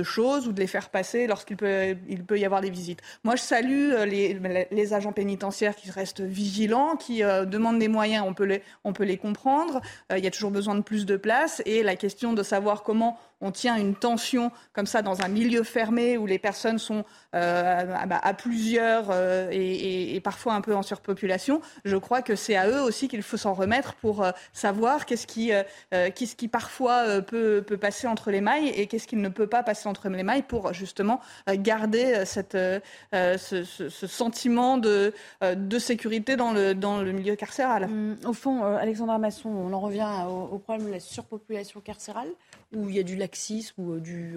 [0.02, 1.96] choses ou de les faire passer lorsqu'il peut,
[2.30, 3.00] y avoir des visites.
[3.24, 9.04] Moi, je salue les, agents pénitentiaires qui restent vigilants, qui demandent des moyens, on peut
[9.04, 9.80] les comprendre.
[10.10, 13.18] il y a toujours besoin de plus de place et la question de savoir comment
[13.40, 18.20] on tient une tension comme ça dans un milieu fermé où les personnes sont bah,
[18.22, 19.12] à plusieurs
[19.50, 23.22] et, et, parfois un peu en surpopulation, je crois que c'est à eux aussi qu'il
[23.22, 29.08] faut s'en remettre pour savoir qu'est-ce qui, parfois peut, passer entre les mailles et qu'est-ce
[29.08, 32.56] qui ne peut pas passer entre les mailles pour justement garder cette,
[33.12, 35.12] ce, sentiment de,
[35.42, 37.84] de sécurité dans le, dans le milieu carcéral.
[37.84, 42.28] Hum, au fond, Alexandra Masson, on en revient au, problème de la surpopulation carcérale,
[42.72, 44.36] où il y a du laxisme ou du,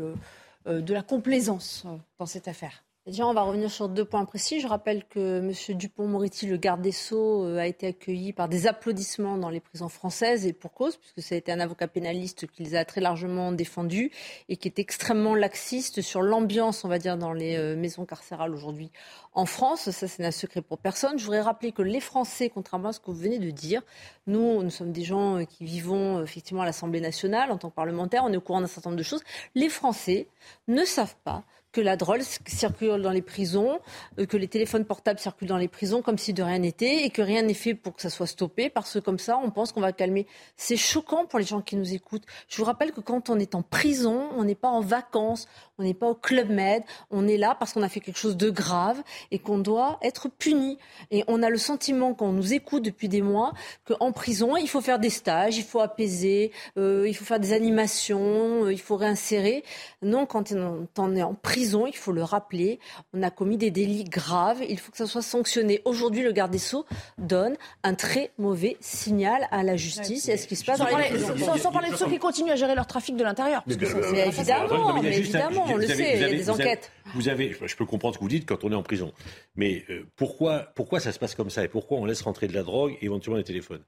[0.66, 1.86] de la complaisance
[2.18, 4.60] dans cette affaire Déjà, on va revenir sur deux points précis.
[4.60, 5.78] Je rappelle que M.
[5.78, 9.88] Dupont-Moretti, le garde des Sceaux, euh, a été accueilli par des applaudissements dans les prisons
[9.88, 13.00] françaises et pour cause, puisque ça a été un avocat pénaliste qui les a très
[13.00, 14.12] largement défendus
[14.50, 18.54] et qui est extrêmement laxiste sur l'ambiance, on va dire, dans les euh, maisons carcérales
[18.54, 18.92] aujourd'hui
[19.34, 19.90] en France.
[19.90, 21.18] Ça, c'est un secret pour personne.
[21.18, 23.84] Je voudrais rappeler que les Français, contrairement à ce que vous venez de dire,
[24.26, 27.76] nous, nous sommes des gens euh, qui vivons effectivement à l'Assemblée nationale en tant que
[27.76, 28.24] parlementaires.
[28.26, 29.24] On est au courant d'un certain nombre de choses.
[29.56, 30.28] Les Français
[30.68, 31.46] ne savent pas
[31.78, 33.80] que la drogue circule dans les prisons,
[34.18, 37.12] euh, que les téléphones portables circulent dans les prisons comme si de rien n'était et
[37.12, 39.72] que rien n'est fait pour que ça soit stoppé parce que comme ça, on pense
[39.72, 40.26] qu'on va calmer.
[40.56, 42.26] C'est choquant pour les gens qui nous écoutent.
[42.50, 45.48] Je vous rappelle que quand on est en prison, on n'est pas en vacances,
[45.80, 48.38] on n'est pas au Club Med, on est là parce qu'on a fait quelque chose
[48.38, 49.02] de grave
[49.32, 50.78] et qu'on doit être puni.
[51.12, 53.54] Et on a le sentiment, quand on nous écoute depuis des mois,
[53.86, 57.54] qu'en prison, il faut faire des stages, il faut apaiser, euh, il faut faire des
[57.54, 59.64] animations, euh, il faut réinsérer.
[60.02, 60.52] Non, quand
[60.98, 62.80] on est en prison, il faut le rappeler,
[63.14, 65.82] on a commis des délits graves, il faut que ça soit sanctionné.
[65.86, 66.86] Aujourd'hui, le garde des Sceaux
[67.18, 71.20] donne un très mauvais signal à la justice et ce qui se passe dans les
[71.60, 73.64] Sans, parler de ceux qui continuent à gérer leur trafic de l'intérieur.
[73.68, 76.92] Évidemment, évidemment on le sait, il y a des enquêtes.
[77.16, 79.14] Vous avez, je peux comprendre ce que vous dites quand on est en prison.
[79.56, 82.54] Mais euh, pourquoi, pourquoi ça se passe comme ça et pourquoi on laisse rentrer de
[82.54, 83.84] la drogue et éventuellement les téléphones?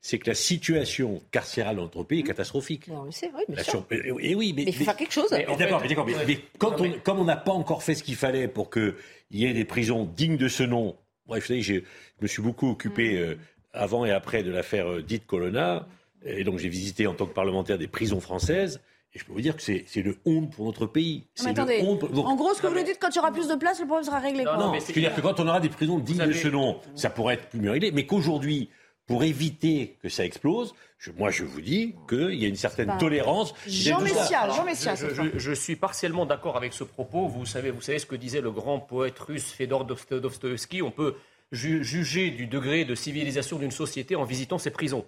[0.00, 2.88] C'est que la situation carcérale dans notre pays est catastrophique.
[2.90, 3.86] on le sait, oui, bien sûr.
[3.90, 5.30] Et, euh, oui, mais, il faut faire quelque chose.
[5.30, 5.82] D'accord,
[6.26, 8.94] mais, quand on, comme on n'a pas encore fait ce qu'il fallait pour qu'il
[9.30, 11.80] y ait des prisons dignes de ce nom, bref, vous savez, je
[12.20, 13.16] me suis beaucoup occupé mm.
[13.16, 13.34] euh,
[13.72, 15.86] avant et après de l'affaire dite Colonna,
[16.24, 18.80] et donc j'ai visité en tant que parlementaire des prisons françaises.
[19.14, 21.26] Et je peux vous dire que c'est le honte pour notre pays.
[21.44, 23.78] attendez, en gros, ce que vous nous dites, quand il y aura plus de place,
[23.78, 24.44] le problème sera réglé.
[24.44, 26.48] Non, non mais je veux dire que quand on aura des prisons dignes de ce
[26.48, 27.92] nom, ça pourrait être plus mieux réglé.
[27.92, 28.70] Mais qu'aujourd'hui,
[29.06, 30.74] pour éviter que ça explose,
[31.16, 33.54] moi je vous dis qu'il y a une certaine tolérance.
[33.68, 34.94] Jean Messia, Jean Messia.
[34.96, 37.28] Je, suis partiellement d'accord avec ce propos.
[37.28, 40.82] Vous savez, vous savez ce que disait le grand poète russe Fedor Dostoevsky.
[40.82, 41.14] On peut
[41.52, 45.04] juger du degré de civilisation d'une société en visitant ses prisons.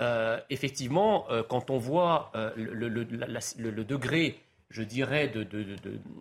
[0.00, 4.38] Euh, effectivement, euh, quand on voit euh, le, degré,
[4.70, 5.46] je dirais, de,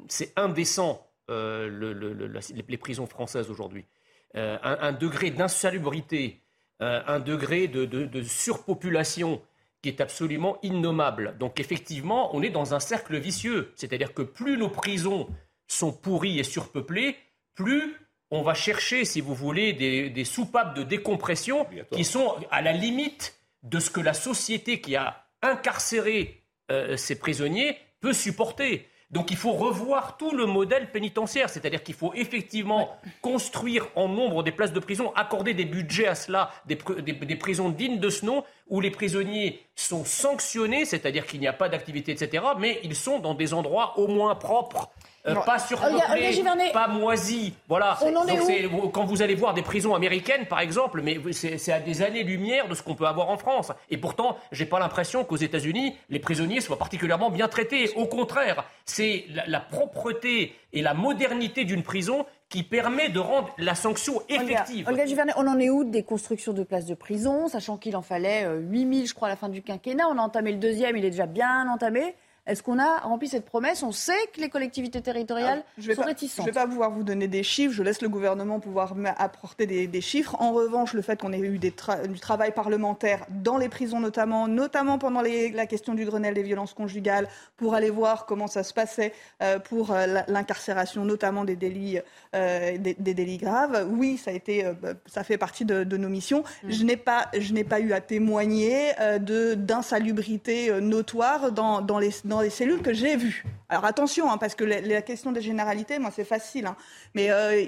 [0.07, 3.85] c'est indécent les prisons françaises aujourd'hui.
[4.33, 6.41] Un, degré d'insalubrité,
[6.81, 9.41] un degré de, surpopulation
[9.81, 11.35] qui est absolument innommable.
[11.39, 13.71] Donc effectivement, on est dans un cercle vicieux.
[13.75, 15.29] C'est-à-dire que plus nos prisons
[15.67, 17.15] sont pourries et surpeuplées,
[17.55, 17.95] plus
[18.29, 22.73] on va chercher, si vous voulez, des, des soupapes de décompression qui sont à la
[22.73, 28.87] limite de ce que la société qui a incarcéré euh, ces prisonniers peut supporter.
[29.11, 34.41] Donc il faut revoir tout le modèle pénitentiaire, c'est-à-dire qu'il faut effectivement construire en nombre
[34.41, 38.25] des places de prison, accorder des budgets à cela, des, des prisons dignes de ce
[38.25, 42.95] nom, où les prisonniers sont sanctionnés, c'est-à-dire qu'il n'y a pas d'activité, etc., mais ils
[42.95, 44.89] sont dans des endroits au moins propres
[45.27, 46.43] euh, pas surpeuplé,
[46.73, 47.53] pas moisi.
[47.67, 47.97] Voilà.
[48.01, 52.67] Donc quand vous allez voir des prisons américaines, par exemple, mais c'est à des années-lumière
[52.67, 53.71] de ce qu'on peut avoir en France.
[53.89, 57.91] Et pourtant, j'ai pas l'impression qu'aux États-Unis, les prisonniers soient particulièrement bien traités.
[57.95, 63.75] Au contraire, c'est la, propreté et la modernité d'une prison qui permet de rendre la
[63.75, 64.87] sanction effective.
[64.87, 68.01] Olga, Olga on en est où des constructions de places de prison, sachant qu'il en
[68.01, 70.07] fallait 8000, euh, je crois, à la fin du quinquennat?
[70.09, 72.15] On a entamé le deuxième, il est déjà bien entamé.
[72.51, 73.81] Est-ce qu'on a rempli cette promesse?
[73.81, 76.45] On sait que les collectivités territoriales je sont réticentes.
[76.45, 77.73] Je ne vais pas pouvoir vous donner des chiffres.
[77.73, 80.35] Je laisse le gouvernement pouvoir apporter des, chiffres.
[80.37, 84.97] En revanche, le fait qu'on ait eu du travail parlementaire dans les prisons notamment, notamment
[84.97, 89.13] pendant la question du Grenelle des violences conjugales, pour aller voir comment ça se passait
[89.41, 91.99] euh, pour euh, l'incarcération, notamment des délits,
[92.35, 93.87] euh, des, délits graves.
[93.89, 96.43] Oui, ça a été, bah, ça fait partie de, nos missions.
[96.63, 96.69] Mm.
[96.69, 98.91] Je n'ai pas, je n'ai pas eu à témoigner
[99.21, 103.43] de d'insalubrité notoire dans, dans les dans les cellules que j'ai vues.
[103.71, 106.75] Alors attention, hein, parce que la, question des généralités, moi c'est facile, hein.
[107.15, 107.63] mais euh,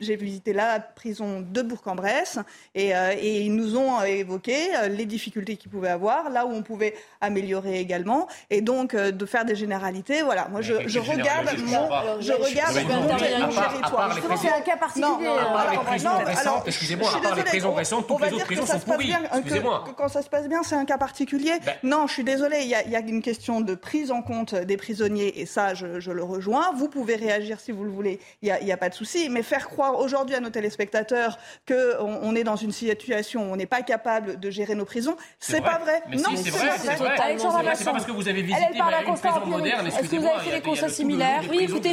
[0.00, 2.40] j'ai visité la prison de Bourg-en-Bresse
[2.74, 6.50] et, euh, et, ils nous ont évoqué euh, les difficultés qu'ils pouvaient avoir, là où
[6.50, 10.22] on pouvait améliorer également, et donc de faire des généralités.
[10.22, 14.18] Voilà, moi je, je regarde mon, je regarde mon, territoire.
[14.42, 15.28] C'est un cas particulier.
[15.28, 18.66] À part les prisons récentes, excusez-moi, à part les prisons récentes, toutes les autres prisons
[18.66, 19.14] sont pourries.
[19.32, 19.84] Excusez-moi.
[19.96, 21.52] Quand ça se passe bien, c'est un cas particulier.
[21.64, 21.74] Ben.
[21.84, 25.40] Non, je suis désolée, il y a une question de prise en compte des prisonniers
[25.40, 26.72] et ça, je, le rejoins.
[26.76, 29.28] Vous pouvez réagir si vous le voulez, il n'y a, pas de souci.
[29.30, 31.74] Mais faire croire aujourd'hui à nos téléspectateurs qu'on
[32.22, 35.60] on est dans une situation où on n'est pas capable de gérer nos prisons, c'est
[35.60, 36.02] pas vrai.
[36.12, 36.70] non, c'est vrai.
[36.78, 39.86] C'est pas parce que vous avez visité une prison moderne.
[39.86, 41.92] Est-ce que vous avez fait des constats similaires Oui, écoutez,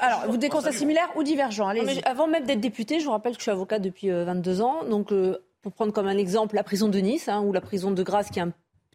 [0.00, 1.72] alors, vous des constats similaires ou divergents
[2.04, 4.84] Avant même d'être député, je vous rappelle que je suis avocat depuis 22 euh, ans.
[4.84, 7.90] Donc, euh, pour prendre comme un exemple la prison de Nice, hein, ou la prison
[7.90, 8.52] de Grasse qui est un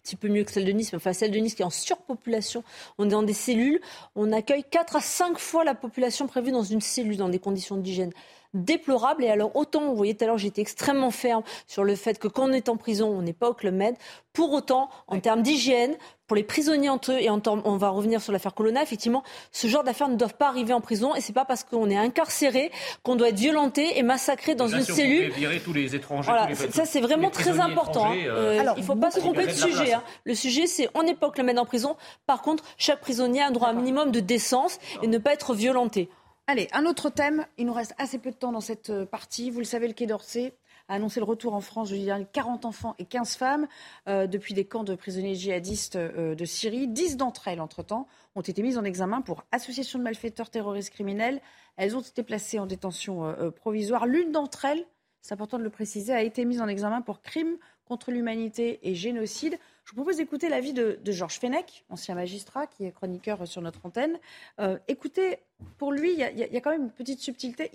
[0.10, 1.70] petit peu mieux que celle de Nice, mais enfin celle de Nice qui est en
[1.70, 2.64] surpopulation.
[2.98, 3.80] On est dans des cellules,
[4.16, 7.78] on accueille 4 à 5 fois la population prévue dans une cellule, dans des conditions
[7.78, 8.12] d'hygiène
[8.54, 9.24] déplorable.
[9.24, 12.28] Et alors, autant, vous voyez, tout à l'heure, j'étais extrêmement ferme sur le fait que
[12.28, 13.96] quand on est en prison, on n'est pas au Club Med.
[14.34, 15.96] Pour autant, en termes d'hygiène,
[16.28, 19.66] pour les prisonniers entre eux, et en on va revenir sur l'affaire Colonna, effectivement, ce
[19.68, 21.16] genre d'affaires ne doivent pas arriver en prison.
[21.16, 22.72] Et c'est pas parce qu'on est incarcéré
[23.02, 25.32] qu'on doit être violenté et massacré dans une cellule.
[25.32, 26.30] Virer tous les étrangers.
[26.30, 28.12] Voilà, ça c'est vraiment très important.
[28.12, 28.18] Hein.
[28.28, 29.94] Euh, alors, il ne faut pas se tromper de sujet.
[29.94, 30.04] Hein.
[30.24, 31.98] Le sujet, c'est on n'est pas au Club Med en prison.
[32.28, 35.56] Par contre, chaque prisonnier a un droit un minimum de décence et ne pas être
[35.56, 36.10] violenté.
[36.52, 37.46] Allez, un autre thème.
[37.60, 39.52] Il nous reste assez peu de temps dans cette euh, partie.
[39.52, 40.56] Vous le savez, le Quai d'Orsay
[40.88, 43.68] a annoncé le retour en France, je dirais, 40 enfants et 15 femmes
[44.08, 46.88] euh, depuis des camps de prisonniers djihadistes euh, de Syrie.
[46.88, 51.40] 10 d'entre elles, entre-temps, ont été mises en examen pour association de malfaiteurs terroristes criminels.
[51.78, 54.08] Elles ont été placées en détention provisoire.
[54.08, 54.88] L'une d'entre elles,
[55.22, 58.96] c'est important de le préciser, a été mise en examen pour crime contre l'humanité et
[58.96, 59.60] génocide.
[59.90, 63.84] Je vous propose d'écouter l'avis de, Georges Fenech, ancien magistrat, qui est chroniqueur sur notre
[63.88, 64.20] antenne.
[64.60, 65.40] Euh, écoutez,
[65.80, 67.72] pour lui, il y, a quand même une petite subtilité.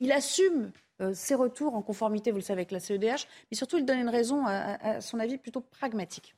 [0.00, 0.70] Il, assume
[1.02, 3.98] euh, ses retours en conformité, vous le savez, avec la CEDH, mais surtout, il donne
[3.98, 6.34] une raison, à, son avis, plutôt pragmatique.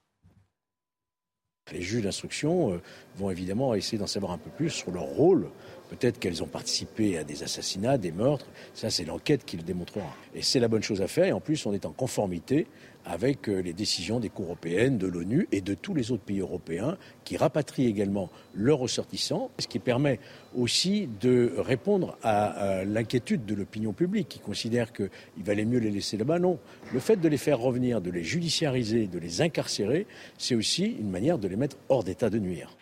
[1.71, 2.83] Les juges d'instruction euh,
[3.15, 5.49] vont évidemment essayer d'en savoir un peu plus sur leur rôle.
[5.89, 8.49] Peut-être qu'elles ont participé à des assassinats, des meurtres.
[8.75, 10.17] Ça, c'est l'enquête qui le démontrera.
[10.35, 11.27] Et c'est la bonne chose à faire.
[11.27, 12.67] Et en plus, on est en conformité
[13.05, 16.41] avec euh, les décisions des cours européennes, de l'ONU et de tous les autres pays
[16.41, 20.21] européens qui rapatrient également leurs ressortissants, ce qui permet
[20.57, 26.17] aussi de répondre à, l'inquiétude de l'opinion publique qui considère qu'il valait mieux les laisser
[26.17, 26.39] là-bas.
[26.39, 26.59] Non,
[26.93, 30.07] le fait de les faire revenir, de les judiciariser, de les incarcérer,
[30.39, 32.77] c'est aussi une manière de les mettre hors d'état de nuire.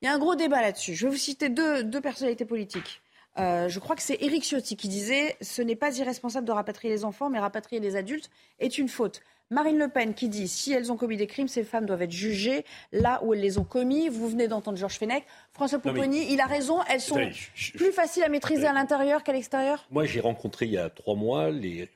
[0.00, 0.94] Il y a un gros débat là-dessus.
[0.94, 3.00] Je vais vous citer deux, personnalités politiques.
[3.38, 6.92] Euh, je crois que c'est Éric Ciotti qui disait ce n'est pas irresponsable de rapatrier
[6.92, 9.22] les enfants, mais rapatrier les adultes est une faute.
[9.52, 12.10] Marine Le Pen qui dit si elles ont commis des crimes, ces femmes doivent être
[12.10, 14.08] jugées là où elles les ont commis.
[14.08, 15.24] Vous venez d'entendre Georges Fenech.
[15.52, 16.82] François Pouponi, il a raison.
[16.88, 17.20] Elles sont
[17.74, 21.14] plus faciles à maîtriser à l'intérieur qu'à l'extérieur Moi, j'ai rencontré il y a trois
[21.14, 21.90] mois les,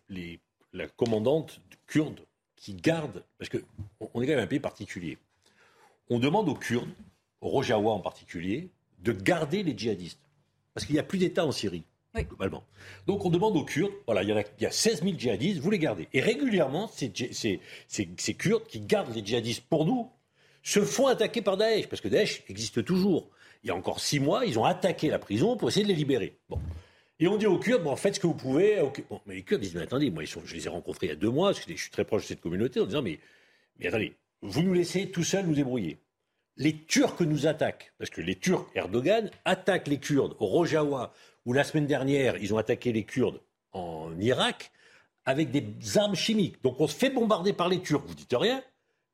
[0.74, 2.20] la commandante kurde
[2.56, 3.58] qui garde, parce qu'on
[4.22, 5.18] est quand même un pays particulier.
[6.10, 6.92] On demande aux Kurdes,
[7.40, 10.20] aux Rojawa en particulier, de garder les djihadistes.
[10.74, 11.84] Parce qu'il n'y a plus d'État en Syrie
[12.24, 12.64] globalement.
[13.06, 15.60] Donc on demande aux Kurdes, voilà, il y, a, il y a 16 000 djihadistes,
[15.60, 16.08] vous les gardez.
[16.12, 20.10] Et régulièrement, ces, ces, Kurdes qui gardent les djihadistes pour nous
[20.62, 23.28] se font attaquer par Daesh, parce que Daesh existe toujours.
[23.62, 25.94] Il y a encore six mois, ils ont attaqué la prison pour essayer de les
[25.94, 26.38] libérer.
[26.48, 26.58] Bon.
[27.18, 28.80] Et on dit aux Kurdes, bon, faites ce que vous pouvez.
[29.08, 31.16] Bon, mais les Kurdes disent, mais attendez, moi, je les ai rencontrés il y a
[31.16, 33.18] deux mois, parce que je suis très proche de cette communauté, en disant, mais,
[33.78, 35.98] mais attendez, vous nous laissez tout seuls nous débrouiller.
[36.56, 41.12] Les Turcs nous attaquent, parce que les Turcs, Erdogan, attaquent les Kurdes au Rojawa,
[41.46, 43.40] où la semaine dernière, ils ont attaqué les Kurdes
[43.72, 44.72] en Irak
[45.24, 45.64] avec des
[45.96, 46.62] armes chimiques.
[46.62, 48.62] Donc on se fait bombarder par les Turcs, vous dites rien.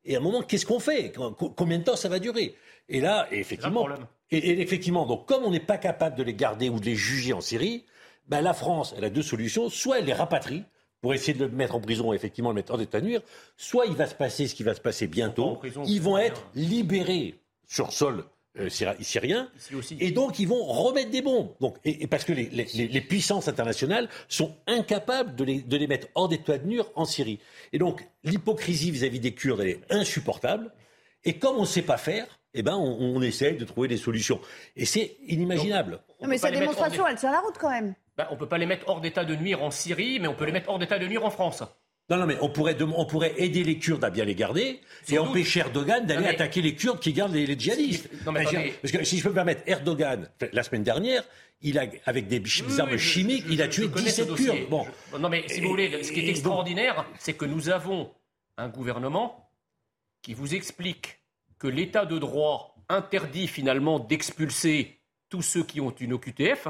[0.05, 1.13] Et à un moment, qu'est-ce qu'on fait?
[1.55, 2.55] Combien de temps ça va durer?
[2.89, 3.87] Et là, effectivement,
[4.31, 7.31] et, effectivement, donc comme on n'est pas capable de les garder ou de les juger
[7.31, 7.85] en Syrie,
[8.27, 9.69] ben la France, elle a deux solutions.
[9.69, 10.63] Soit elle les rapatrie
[11.01, 13.21] pour essayer de le mettre en prison, effectivement, le mettre en état de nuire.
[13.57, 15.59] Soit il va se passer ce qui va se passer bientôt.
[15.85, 18.25] ils vont être libérés sur sol
[18.59, 19.49] euh, syriens.
[19.99, 21.49] Et donc, ils vont remettre des bombes.
[21.59, 26.29] Donc, et, parce que les, puissances internationales sont incapables de les, de les mettre hors
[26.29, 27.39] d'état de nuire en Syrie.
[27.71, 30.71] Et donc, l'hypocrisie vis-à-vis des Kurdes, elle est insupportable.
[31.25, 33.97] Et comme on ne sait pas faire, eh ben, on, on essaye de trouver des
[33.97, 34.39] solutions.
[34.75, 35.99] Et c'est inimaginable.
[36.21, 37.95] mais sa démonstration, elle tient la route quand même.
[38.17, 40.35] Ben, on ne peut pas les mettre hors d'état de nuire en Syrie, mais on
[40.35, 41.63] peut les mettre hors d'état de nuire en France.
[42.13, 45.17] Non, non, mais on pourrait, on pourrait aider les Kurdes à bien les garder et
[45.17, 48.07] empêcher Erdogan d'aller attaquer les Kurdes qui gardent les, djihadistes.
[48.23, 48.43] Non, mais
[48.81, 51.23] Parce que si je peux me permettre, Erdogan, la semaine dernière,
[51.61, 52.43] il a, avec des
[52.79, 54.69] armes chimiques, il a tué 17 Kurdes.
[54.69, 54.85] Bon.
[55.19, 58.11] Non, mais si vous voulez, ce qui est extraordinaire, c'est que nous avons
[58.57, 59.49] un gouvernement
[60.21, 61.19] qui vous explique
[61.57, 64.99] que l'état de droit interdit finalement d'expulser
[65.29, 66.67] tous ceux qui ont une OQTF.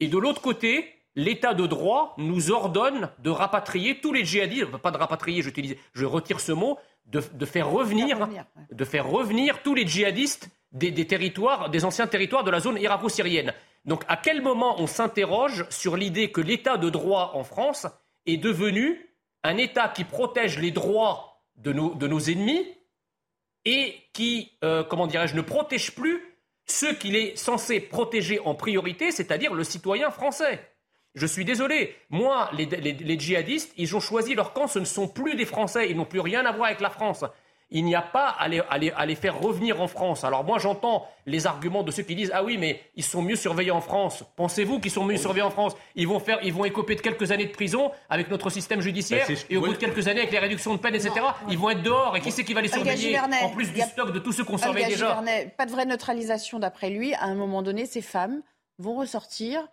[0.00, 4.90] Et de l'autre côté, l'état de droit nous ordonne de rapatrier tous les djihadistes, pas
[4.90, 8.28] de rapatrier, je retire ce mot, de, faire revenir,
[8.70, 13.52] de faire revenir tous les djihadistes des, territoires, des anciens territoires de la zone irako-syrienne.
[13.84, 17.86] Donc, à quel moment on s'interroge sur l'idée que l'état de droit en France
[18.26, 19.10] est devenu
[19.42, 22.64] un état qui protège les droits de nos, ennemis
[23.64, 26.22] et qui, euh, comment dirais-je, ne protège plus
[26.66, 30.71] ceux qu'il est censé protéger en priorité, c'est-à-dire le citoyen français?
[31.14, 31.94] Je suis désolé.
[32.08, 34.66] Moi, les, djihadistes, ils ont choisi leur camp.
[34.66, 35.90] Ce ne sont plus des Français.
[35.90, 37.24] Ils n'ont plus rien à voir avec la France.
[37.74, 38.48] Il n'y a pas à
[39.06, 40.24] les, faire revenir en France.
[40.24, 43.36] Alors moi, j'entends les arguments de ceux qui disent ah oui, mais ils sont mieux
[43.36, 44.24] surveillés en France.
[44.36, 45.74] Pensez-vous qu'ils sont mieux surveillés en France?
[45.94, 49.26] Ils vont faire, ils vont écoper de quelques années de prison avec notre système judiciaire
[49.26, 51.14] bah, et au bout de quelques années avec les réductions de peine, etc.
[51.48, 52.14] ils vont être dehors.
[52.14, 54.58] Et qui c'est qui va les surveiller en plus du stock de tous ceux qu'on
[54.58, 55.22] surveille déjà?
[55.56, 57.14] Pas de vraie neutralisation d'après lui.
[57.14, 58.42] À un moment donné, ces femmes
[58.78, 59.66] vont ressortir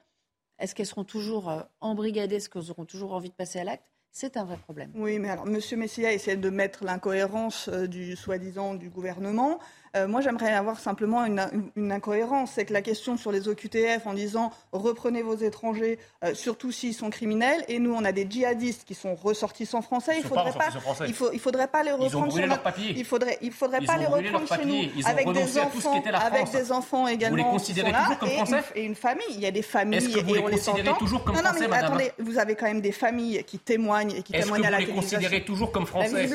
[0.60, 2.36] est-ce qu'elles seront toujours euh, embrigadées?
[2.36, 3.86] Est-ce qu'elles auront toujours envie de passer à l'acte?
[4.12, 4.92] C'est un vrai problème.
[4.96, 5.60] Oui, mais alors, M.
[5.78, 9.60] Messia essaie de mettre l'incohérence euh, du soi-disant du gouvernement.
[9.96, 12.52] Euh, moi, j'aimerais avoir simplement une, incohérence.
[12.56, 16.94] C'est que la question sur les OQTF en disant reprenez vos étrangers, euh, surtout s'ils
[16.94, 20.14] sont criminels, et nous, on a des djihadistes qui sont ressortissants français.
[20.18, 20.70] Il ne faudrait pas,
[21.08, 24.06] il, faut, il faudrait pas les reprendre sur notre, il faudrait, il faudrait pas les
[24.06, 27.38] reprendre chez nous avec des enfants, avec des enfants également.
[27.38, 29.26] Vous les considérez toujours comme français et une, famille.
[29.32, 31.78] Il y a des familles Est-ce que vous les considérez toujours comme français, non, mais
[31.78, 35.02] attendez, vous avez quand même des familles qui témoignent et qui témoignent à la télévision.
[35.02, 36.30] Est-ce que vous les considérez toujours comme français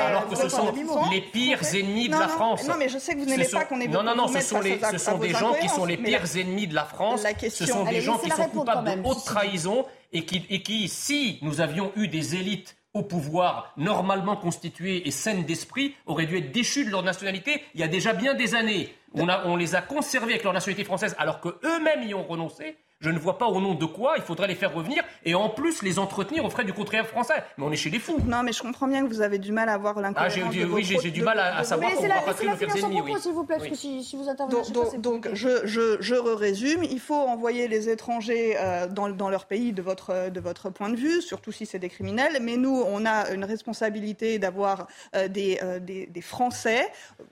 [0.00, 0.72] Alors que ce sont
[1.10, 2.62] les pires ennemis de la France.
[2.92, 5.30] Je sais que vous n'aimez pas non, non, non, ce sont, les, ce sont des
[5.30, 7.24] gens qui sont les pires ennemis de la France.
[7.40, 11.38] ce sont des gens qui sont coupables de haute trahison et qui, et qui, si
[11.42, 16.52] nous avions eu des élites au pouvoir normalement constituées et saines d'esprit, auraient dû être
[16.52, 18.94] déchus de leur nationalité il y a déjà bien des années.
[19.14, 22.76] On, a, on les a conservés avec leur nationalité française alors qu'eux-mêmes y ont renoncé.
[23.02, 25.48] Je ne vois pas au nom de quoi il faudrait les faire revenir et en
[25.48, 27.34] plus les entretenir au frais du contraire français.
[27.58, 28.16] Mais on est chez les fous.
[28.24, 30.32] Non, mais je comprends bien que vous avez du mal à voir l'incohérence.
[30.36, 33.00] Ah, j'ai, oui, j'ai, du mal à, savoir qu'on va rapatrier nos pires ennemis.
[33.00, 33.14] Oui.
[33.20, 36.84] S'il vous plaît, si, si, vous intervenez, donc, donc je, je, je résume.
[36.84, 40.88] Il faut envoyer les étrangers euh, dans, dans, leur pays de votre, de votre point
[40.88, 42.38] de vue, surtout si c'est des criminels.
[42.40, 44.86] Mais nous, on a une responsabilité d'avoir
[45.16, 46.86] euh, des, euh, des, des, Français.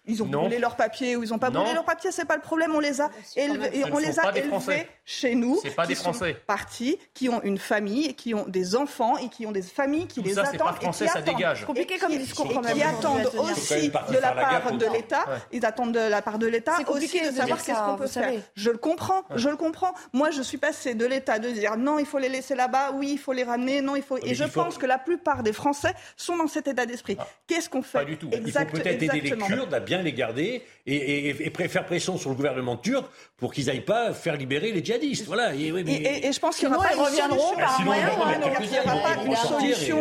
[0.07, 2.43] Ils ont brûlé leurs papiers ou ils n'ont pas brûlé leurs papiers, c'est pas le
[2.43, 2.73] problème.
[2.75, 5.60] On les a élevés, on les a élevés chez nous.
[5.63, 9.47] C'est pas des Français partis qui ont une famille, qui ont des enfants et qui
[9.47, 11.65] ont des familles qui les attendent pas français, et qui ça attendent, dégage.
[11.65, 15.25] compliqué comme discours et qui attendent aussi de la part de l'État.
[15.53, 18.33] Ils attendent de la part de l'État aussi de savoir qu'est-ce qu'on peut faire.
[18.55, 19.95] Je le comprends, je le comprends.
[20.13, 23.11] Moi, je suis passé de l'État de dire non, il faut les laisser là-bas, oui,
[23.13, 24.19] il faut les ramener, non, il faut.
[24.23, 27.17] Et je pense que la plupart des Français sont dans cet état d'esprit.
[27.19, 27.27] Ah.
[27.47, 28.29] Qu'est-ce qu'on fait Pas du tout.
[28.33, 32.37] Il faut peut-être aider les Kurdes à bien les garder et, faire pression sur le
[32.37, 33.07] gouvernement turc
[33.37, 35.27] pour qu'ils n'aillent pas faire libérer les djihadistes.
[35.27, 35.50] Voilà.
[35.55, 38.09] Et, et je pense qu'il y aura pas reviendront par un moyen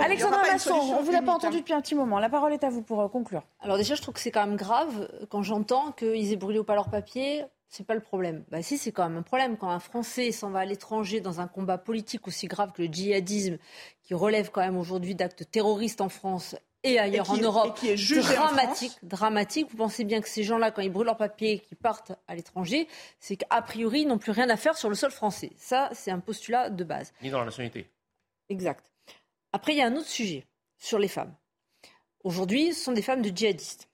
[0.01, 2.19] Alexandra Masson, on ne vous a pas entendu depuis un petit moment.
[2.19, 3.43] La parole est à vous pour euh, conclure.
[3.61, 6.63] Alors déjà, je trouve que c'est quand même grave quand j'entends qu'ils aient brûlé ou
[6.63, 7.43] pas leur papier.
[7.71, 8.45] C'est pas le problème.
[8.49, 11.39] Bah si, c'est quand même un problème quand un Français s'en va à l'étranger dans
[11.39, 13.57] un combat politique aussi grave que le djihadisme,
[14.01, 18.21] qui relève quand même aujourd'hui d'actes terroristes en France et ailleurs en Europe, qui est
[18.21, 19.67] dramatique, dramatique.
[19.71, 22.87] Vous pensez bien que ces gens-là, quand ils brûlent leur papier, qu'ils partent à l'étranger,
[23.19, 25.51] c'est qu'a priori, ils n'ont plus rien à faire sur le sol français.
[25.57, 27.13] Ça, c'est un postulat de base.
[27.21, 27.89] Ni dans la nationalité.
[28.49, 28.85] Exact.
[29.51, 30.45] Après, il y a un autre sujet
[30.77, 31.35] sur les femmes.
[32.23, 33.89] Aujourd'hui, ce sont des femmes de djihadistes.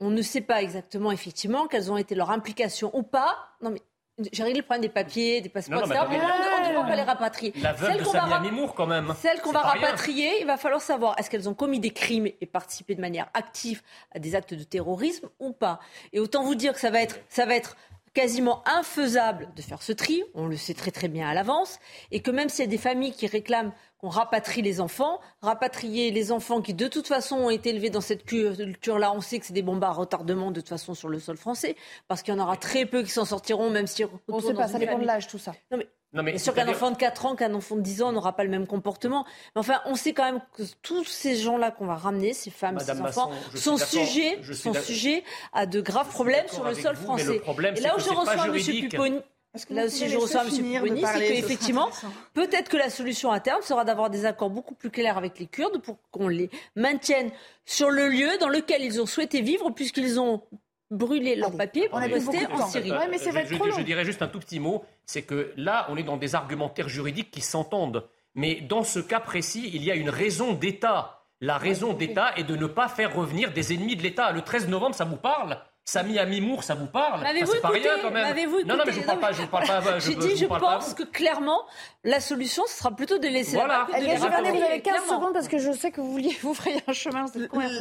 [0.00, 3.36] On ne sait pas exactement, effectivement, quelles ont été leurs implications ou pas.
[3.60, 3.82] Non, mais
[4.30, 6.00] j'ai réglé le problème des papiers, des passeports, etc.
[6.06, 7.54] on ne devrait pas les rapatrier.
[7.62, 9.14] La veuve de Samia Mimour, quand même.
[9.20, 12.46] Celles qu'on va rapatrier, il va falloir savoir est-ce qu'elles ont commis des crimes et
[12.46, 13.82] participé de manière active
[14.14, 15.80] à des actes de terrorisme ou pas.
[16.12, 17.76] Et autant vous dire que ça va être, ça va être
[18.14, 21.78] quasiment infaisable de faire ce tri, on le sait très très bien à l'avance,
[22.10, 23.72] et que même s'il y a des familles qui réclament
[24.02, 28.00] qu'on rapatrie les enfants, rapatrier les enfants qui de toute façon ont été élevés dans
[28.00, 31.20] cette culture-là, on sait que c'est des bombes à retardement de toute façon sur le
[31.20, 31.76] sol français,
[32.08, 34.04] parce qu'il y en aura très peu qui s'en sortiront, même si...
[34.28, 35.52] On ne sait pas, ça dépend de l'âge tout ça.
[35.70, 38.12] Non mais non, mais sûr qu'un enfant de 4 ans, qu'un enfant de 10 ans
[38.12, 39.24] n'aura pas le même comportement.
[39.54, 42.78] Mais enfin, on sait quand même que tous ces gens-là qu'on va ramener, ces femmes,
[42.80, 45.24] ces enfants, sont, sujets, sont sujets
[45.54, 47.40] à de graves problèmes sur le sol français.
[47.76, 48.90] et là où je reçois M.
[48.90, 49.20] Pupponi,
[49.68, 50.50] Là aussi, je reçois M.
[50.50, 51.90] Pupponi, c'est qu'effectivement,
[52.32, 55.46] peut-être que la solution à terme sera d'avoir des accords beaucoup plus clairs avec les
[55.46, 57.30] Kurdes pour qu'on les maintienne
[57.66, 60.42] sur le lieu dans lequel ils ont souhaité vivre, puisqu'ils ont
[60.92, 62.92] brûler leurs papiers pour rester en Syrie.
[63.10, 66.16] mais je, je, dirais juste un tout petit mot, c'est que là, on est dans
[66.16, 68.06] des argumentaires juridiques qui s'entendent.
[68.34, 71.24] Mais dans ce cas précis, il y a une raison d'État.
[71.40, 74.32] La raison d'État est de ne pas faire revenir des ennemis de l'État.
[74.32, 75.58] Le 13 novembre, ça vous parle?
[75.84, 77.26] Samy Amimour, ça vous parle?
[77.44, 78.36] C'est pas rien quand même.
[78.66, 79.32] Non, non, mais je ne parle pas.
[79.32, 79.98] Je parle pas.
[79.98, 81.62] J'ai dit, je pense que clairement,
[82.04, 83.88] la solution, ce sera plutôt de laisser voilà.
[83.92, 86.80] la de vous avez 15 secondes parce que je sais que vous vouliez vous frayer
[86.86, 87.26] un chemin.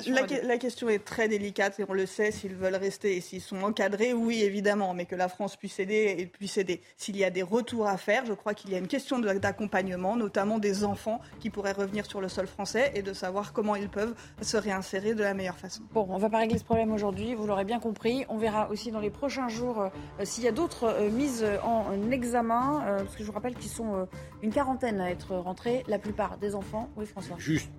[0.07, 2.31] La, la, question est très délicate et on le sait.
[2.31, 6.15] S'ils veulent rester et s'ils sont encadrés, oui, évidemment, mais que la France puisse aider
[6.17, 6.81] et puisse aider.
[6.97, 10.15] S'il y a des retours à faire, je crois qu'il y a une question d'accompagnement,
[10.15, 13.89] notamment des enfants qui pourraient revenir sur le sol français et de savoir comment ils
[13.89, 15.83] peuvent se réinsérer de la meilleure façon.
[15.91, 17.35] Bon, on va pas régler ce problème aujourd'hui.
[17.35, 18.25] Vous l'aurez bien compris compris.
[18.29, 19.89] On verra aussi dans les prochains jours
[20.23, 24.07] s'il y a d'autres mises en examen, parce que je vous rappelle qu'ils sont
[24.41, 26.89] une quarantaine à être rentrés, la plupart des enfants.
[26.95, 27.35] Oui, François.
[27.37, 27.69] Juste.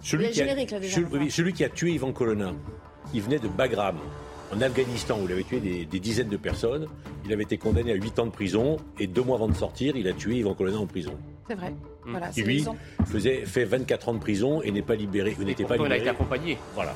[0.00, 2.52] Celui, qui a, celui, qui a tué Ivan Colonna,
[3.12, 3.96] il venait de Bagram,
[4.54, 6.86] en Afghanistan, où il avait tué des, dizaines de personnes.
[7.24, 9.96] Il avait été condamné à 8 ans de prison et deux mois avant de sortir,
[9.96, 11.18] il a tué Ivan Colonna en prison.
[11.48, 11.70] C'est vrai.
[11.70, 12.10] Mmh.
[12.10, 12.64] Voilà, qui lui
[13.06, 15.36] faisait, fait 24 ans de prison et n'est pas libéré.
[15.40, 15.88] N'était pas libéré.
[15.88, 16.58] Il a été accompagné.
[16.74, 16.94] Voilà.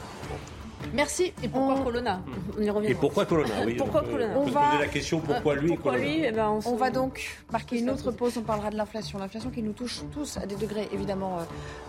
[0.95, 1.33] Merci.
[1.43, 2.22] Et pourquoi Colonna
[2.59, 2.89] On y revient.
[2.89, 6.24] Et pourquoi Colonna oui, Pourquoi Colonna On, va poser la question pourquoi lui pourquoi lui
[6.24, 8.37] eh ben, on, va donc marquer une autre pause.
[8.37, 9.18] On parlera de l'inflation.
[9.18, 11.39] L'inflation qui nous touche tous à des degrés évidemment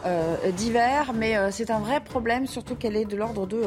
[0.05, 3.63] euh, euh, divers, mais euh, c'est un vrai problème, surtout qu'elle est de l'ordre de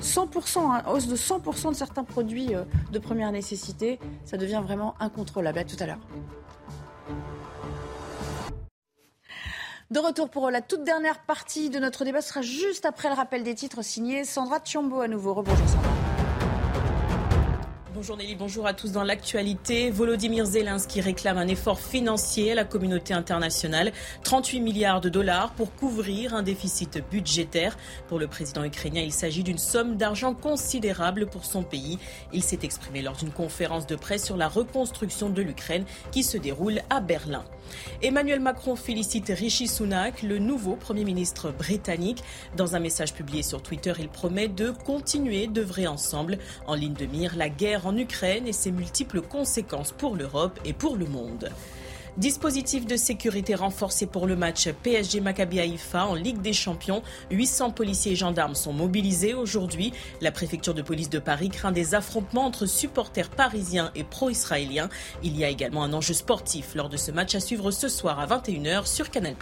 [0.00, 2.52] 100%, hein, hausse de 100% de certains produits
[2.90, 3.98] de première nécessité.
[4.24, 5.58] Ça devient vraiment incontrôlable.
[5.58, 5.98] À tout à l'heure.
[9.92, 13.42] De retour pour la toute dernière partie de notre débat, sera juste après le rappel
[13.42, 15.34] des titres signés Sandra Tchiombo à nouveau.
[15.34, 15.90] Rebonjour Sandra.
[17.94, 19.90] Bonjour Nelly, bonjour à tous dans l'actualité.
[19.90, 23.92] Volodymyr Zelensky réclame un effort financier à la communauté internationale,
[24.24, 27.76] 38 milliards de dollars pour couvrir un déficit budgétaire.
[28.08, 31.98] Pour le président ukrainien, il s'agit d'une somme d'argent considérable pour son pays.
[32.32, 36.38] Il s'est exprimé lors d'une conférence de presse sur la reconstruction de l'Ukraine qui se
[36.38, 37.44] déroule à Berlin.
[38.02, 42.22] Emmanuel Macron félicite Rishi Sunak, le nouveau Premier ministre britannique.
[42.56, 47.06] Dans un message publié sur Twitter, il promet de continuer d'œuvrer ensemble en ligne de
[47.06, 51.50] mire la guerre en Ukraine et ses multiples conséquences pour l'Europe et pour le monde.
[52.18, 57.02] Dispositif de sécurité renforcé pour le match PSG Maccabi Haïfa en Ligue des Champions.
[57.30, 59.94] 800 policiers et gendarmes sont mobilisés aujourd'hui.
[60.20, 64.90] La préfecture de police de Paris craint des affrontements entre supporters parisiens et pro-israéliens.
[65.22, 68.20] Il y a également un enjeu sportif lors de ce match à suivre ce soir
[68.20, 69.34] à 21h sur Canal+.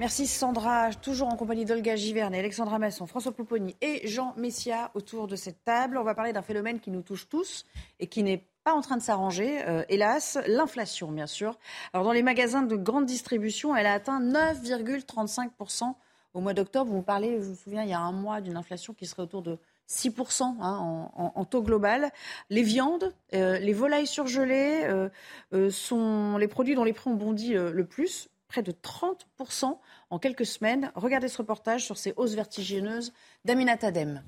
[0.00, 5.26] Merci Sandra, toujours en compagnie d'Olga Givernet, Alexandra Masson, François Pouponi et Jean Messia autour
[5.28, 5.98] de cette table.
[5.98, 7.66] On va parler d'un phénomène qui nous touche tous
[7.98, 11.58] et qui n'est pas en train de s'arranger, euh, hélas, l'inflation, bien sûr.
[11.92, 15.94] Alors, dans les magasins de grande distribution, elle a atteint 9,35%
[16.32, 16.90] au mois d'octobre.
[16.90, 19.42] Vous parlez, je vous souviens, il y a un mois d'une inflation qui serait autour
[19.42, 22.10] de 6% hein, en, taux global.
[22.48, 24.82] Les viandes, euh, les volailles surgelées
[25.52, 29.78] euh, sont les produits dont les prix ont bondi le plus, près de 30%
[30.10, 30.90] en quelques semaines.
[30.96, 33.12] Regardez ce reportage sur ces hausses vertigineuses
[33.44, 34.22] d'Aminat Adem.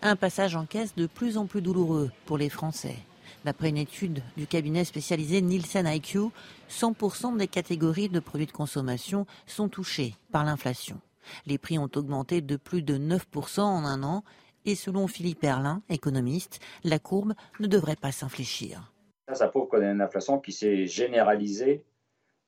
[0.00, 2.96] Un passage en caisse de plus en plus douloureux pour les Français.
[3.44, 6.30] D'après une étude du cabinet spécialisé Nielsen IQ,
[6.70, 11.00] 100% des catégories de produits de consommation sont touchées par l'inflation.
[11.46, 14.24] Les prix ont augmenté de plus de 9% en un an
[14.64, 18.92] et selon Philippe Erlin, économiste, la courbe ne devrait pas s'infléchir.
[19.28, 21.84] Ça, ça prouve qu'on a une inflation qui s'est généralisée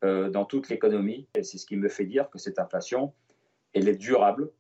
[0.04, 1.26] euh, dans toute l'économie.
[1.36, 3.12] Et c'est ce qui me fait dire que cette inflation,
[3.72, 4.50] elle est durable.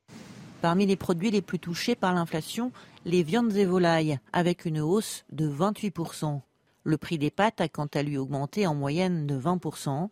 [0.62, 2.72] Parmi les produits les plus touchés par l'inflation,
[3.04, 6.40] les viandes et volailles, avec une hausse de 28%.
[6.84, 10.08] Le prix des pâtes a quant à lui augmenté en moyenne de 20%,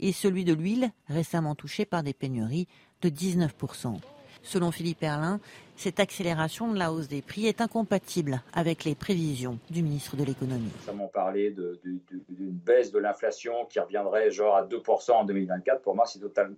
[0.00, 2.68] et celui de l'huile, récemment touché par des pénuries,
[3.02, 3.96] de 19%.
[4.42, 5.40] Selon Philippe Erlin,
[5.76, 10.24] cette accélération de la hausse des prix est incompatible avec les prévisions du ministre de
[10.24, 10.72] l'économie.
[10.84, 15.82] Nous avons parlé d'une baisse de l'inflation qui reviendrait genre à 2% en 2024.
[15.82, 16.04] Pour moi,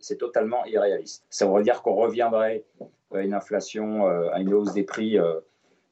[0.00, 1.24] c'est totalement irréaliste.
[1.28, 2.64] Ça veut dire qu'on reviendrait
[3.12, 5.40] à une inflation, euh, à une hausse des prix euh,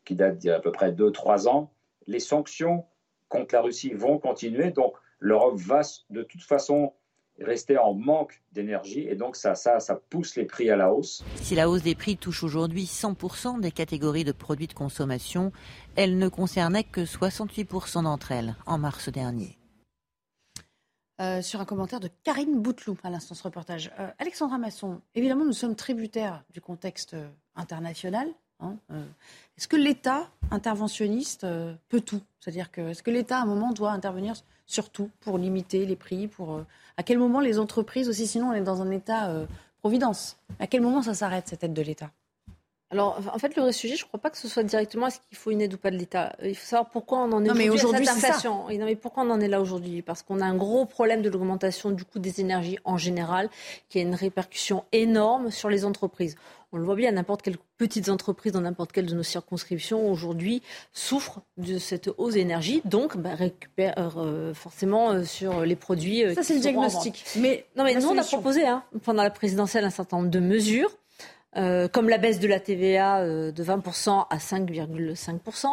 [0.04, 1.70] qui date d'à peu près 2-3 ans.
[2.06, 2.86] Les sanctions
[3.28, 6.94] contre la Russie vont continuer, donc l'Europe va de toute façon
[7.40, 11.24] rester en manque d'énergie et donc ça, ça, ça pousse les prix à la hausse.
[11.36, 15.52] Si la hausse des prix touche aujourd'hui 100% des catégories de produits de consommation,
[15.96, 19.58] elle ne concernait que 68% d'entre elles en mars dernier.
[21.20, 23.90] Euh, sur un commentaire de Karine Bouteloup à l'instant ce reportage.
[23.98, 28.28] Euh, Alexandra Masson, évidemment nous sommes tributaires du contexte euh, international.
[28.60, 28.76] Hein,
[29.58, 31.44] est-ce que l'État interventionniste
[31.88, 32.20] peut tout?
[32.38, 34.34] C'est-à-dire que est-ce que l'État à un moment doit intervenir
[34.66, 36.62] sur tout pour limiter les prix pour
[36.96, 39.46] à quel moment les entreprises aussi, sinon on est dans un état euh,
[39.80, 40.36] providence?
[40.60, 42.12] À quel moment ça s'arrête cette aide de l'État?
[42.90, 45.18] Alors, en fait, le vrai sujet, je ne crois pas que ce soit directement est-ce
[45.28, 46.34] qu'il faut une aide ou pas de l'État.
[46.42, 48.68] Il faut savoir pourquoi on en est aujourd'hui aujourd'hui cette inflation.
[48.70, 50.00] Non, mais pourquoi on en est là aujourd'hui?
[50.00, 53.50] Parce qu'on a un gros problème de l'augmentation du coût des énergies en général,
[53.90, 56.36] qui a une répercussion énorme sur les entreprises.
[56.72, 60.62] On le voit bien, n'importe quelles petites entreprises dans n'importe quelle de nos circonscriptions aujourd'hui
[60.92, 66.24] souffrent de cette hausse d'énergie, donc bah, récupèrent euh, forcément euh, sur les produits.
[66.24, 67.24] Euh, Ça, c'est le diagnostic.
[67.36, 70.40] Mais, non, mais nous, on a proposé hein, pendant la présidentielle un certain nombre de
[70.40, 70.90] mesures
[71.56, 75.66] euh, comme la baisse de la TVA euh, de 20% à 5,5%.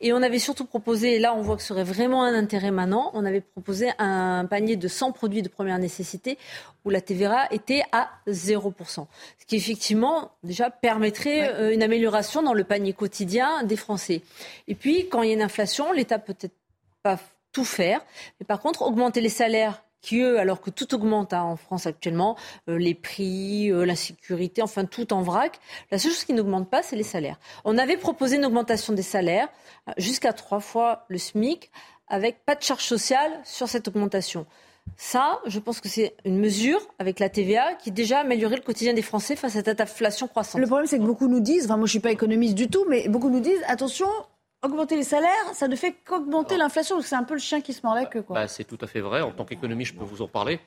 [0.00, 2.72] Et on avait surtout proposé, et là on voit que ce serait vraiment un intérêt
[2.72, 6.36] maintenant, on avait proposé un panier de 100 produits de première nécessité
[6.84, 9.06] où la TVA était à 0%.
[9.38, 14.22] Ce qui effectivement déjà permettrait euh, une amélioration dans le panier quotidien des Français.
[14.66, 16.56] Et puis quand il y a une inflation, l'État peut-être
[17.04, 17.18] pas
[17.52, 18.00] tout faire,
[18.40, 22.36] mais par contre augmenter les salaires qui, alors que tout augmente hein, en France actuellement,
[22.68, 25.58] euh, les prix, euh, la sécurité, enfin tout en vrac,
[25.90, 27.38] la seule chose qui n'augmente pas, c'est les salaires.
[27.64, 29.48] On avait proposé une augmentation des salaires
[29.88, 31.70] euh, jusqu'à trois fois le SMIC,
[32.08, 34.46] avec pas de charge sociale sur cette augmentation.
[34.96, 38.92] Ça, je pense que c'est une mesure avec la TVA qui déjà améliorerait le quotidien
[38.92, 40.60] des Français face à cette inflation croissante.
[40.60, 42.84] Le problème, c'est que beaucoup nous disent, enfin moi je suis pas économiste du tout,
[42.88, 44.08] mais beaucoup nous disent, attention,
[44.62, 47.00] augmenter les salaires, ça ne fait qu'augmenter l'inflation.
[47.00, 48.24] C'est un peu le chien qui se mord la queue.
[48.28, 49.20] Bah, c'est tout à fait vrai.
[49.20, 50.60] En tant qu'économiste, je peux vous en parler.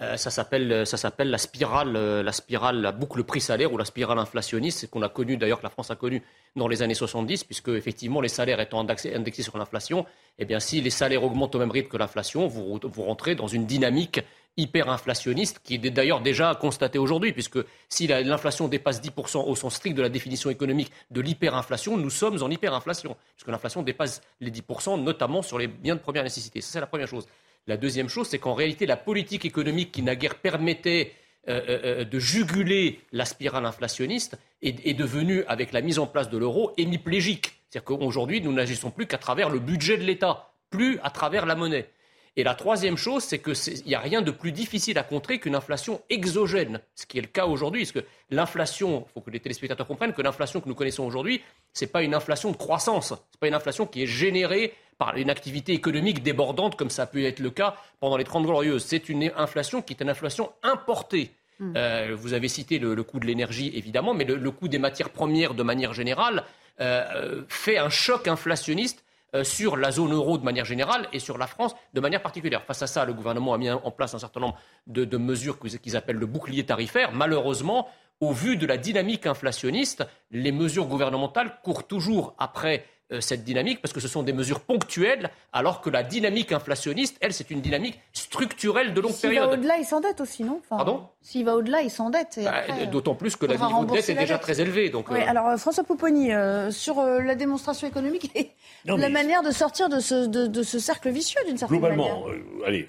[0.00, 3.76] Euh, ça s'appelle ça s'appelle la spirale euh, la spirale la boucle prix salaire ou
[3.76, 6.22] la spirale inflationniste c'est qu'on a connu d'ailleurs que la France a connu
[6.56, 10.06] dans les années 70 puisque effectivement les salaires étant indexés, indexés sur l'inflation
[10.38, 13.48] eh bien si les salaires augmentent au même rythme que l'inflation vous vous rentrez dans
[13.48, 14.22] une dynamique
[14.56, 19.96] hyperinflationniste, qui est d'ailleurs déjà constaté aujourd'hui, puisque si l'inflation dépasse 10% au sens strict
[19.96, 25.02] de la définition économique de l'hyperinflation, nous sommes en hyperinflation, puisque l'inflation dépasse les 10%,
[25.02, 26.60] notamment sur les biens de première nécessité.
[26.60, 27.26] Ça, c'est la première chose.
[27.66, 31.12] La deuxième chose, c'est qu'en réalité, la politique économique qui naguère permettait
[31.48, 36.06] euh, euh, euh, de juguler la spirale inflationniste est, est devenue, avec la mise en
[36.06, 37.54] place de l'euro, hémiplégique.
[37.68, 41.54] C'est-à-dire qu'aujourd'hui, nous n'agissons plus qu'à travers le budget de l'État, plus à travers la
[41.54, 41.88] monnaie.
[42.36, 45.54] Et la troisième chose, c'est qu'il n'y a rien de plus difficile à contrer qu'une
[45.54, 47.82] inflation exogène, ce qui est le cas aujourd'hui.
[47.82, 51.42] Parce que l'inflation, il faut que les téléspectateurs comprennent que l'inflation que nous connaissons aujourd'hui,
[51.74, 54.72] ce n'est pas une inflation de croissance, ce n'est pas une inflation qui est générée
[54.96, 58.84] par une activité économique débordante comme ça peut être le cas pendant les Trente Glorieuses.
[58.84, 61.32] C'est une inflation qui est une inflation importée.
[61.58, 61.74] Hmm.
[61.76, 65.52] Euh, vous avez cité le, coût de l'énergie, évidemment, mais le, coût des matières premières,
[65.54, 66.44] de manière générale,
[66.80, 69.04] euh, euh, fait un choc inflationniste
[69.42, 72.62] sur la zone euro de manière générale et sur la France de manière particulière.
[72.64, 75.96] Face à ça, le gouvernement a mis en place un certain nombre de, mesures qu'ils
[75.96, 77.12] appellent le bouclier tarifaire.
[77.12, 77.88] Malheureusement,
[78.20, 82.86] au vu de la dynamique inflationniste, les mesures gouvernementales courent toujours après euh,
[83.20, 87.32] cette dynamique parce que ce sont des mesures ponctuelles, alors que la dynamique inflationniste, elle,
[87.32, 89.42] c'est une dynamique structurelle de longue période.
[89.42, 90.60] S'il va au-delà, il s'endette aussi, non?
[90.68, 91.06] Pardon?
[91.20, 92.40] S'il va au-delà, il s'endette.
[92.42, 94.90] Bah, d'autant plus que la niveau de dette est déjà très élevé.
[94.90, 96.30] Donc, oui, euh, alors euh, François Pouponi,
[96.70, 98.50] sur la démonstration économique et
[98.84, 101.96] la manière de sortir de ce, de, ce cercle vicieux d'une certaine manière.
[101.96, 102.26] Globalement,
[102.66, 102.88] allez,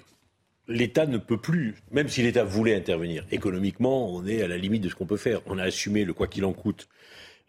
[0.68, 3.24] l'État ne peut plus, même si l'État voulait intervenir.
[3.30, 5.40] Économiquement, on est à la limite de ce qu'on peut faire.
[5.46, 6.88] On a assumé le quoi qu'il en coûte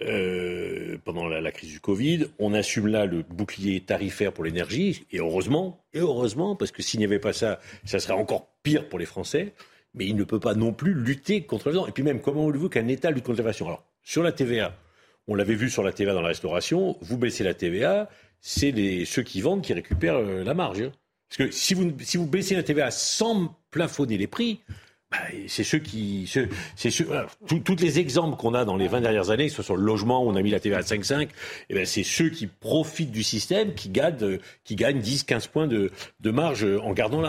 [0.02, 2.26] euh, pendant la, crise du Covid.
[2.40, 7.00] On assume là le bouclier tarifaire pour l'énergie, et heureusement, et heureusement, parce que s'il
[7.00, 9.54] n'y avait pas ça, ça serait encore pire pour les Français.
[9.94, 11.88] Mais il ne peut pas non plus lutter contre l'inflation.
[11.88, 13.68] Et puis même, comment voulez-vous qu'un État lutte contre l'inflation?
[13.68, 14.78] Alors, sur la TVA,
[15.28, 18.10] on l'avait vu sur la TVA dans la restauration, vous baissez la TVA,
[18.42, 20.82] c'est ceux qui vendent qui récupèrent euh, la marge.
[20.82, 20.92] Hein.
[21.30, 24.60] Parce que si vous, si vous baissez la TVA sans plafonner les prix,
[25.48, 26.30] c'est ceux qui.
[26.76, 26.90] c'est
[27.48, 30.24] tous les exemples qu'on a dans les 20 dernières années, que ce soit le logement
[30.24, 31.28] où on a mis la TVA à 5,5,
[31.70, 35.68] eh ben, c'est ceux qui profitent du système qui gagnent, qui gagnent 10, 15 points
[35.68, 37.22] de, de marge en gardant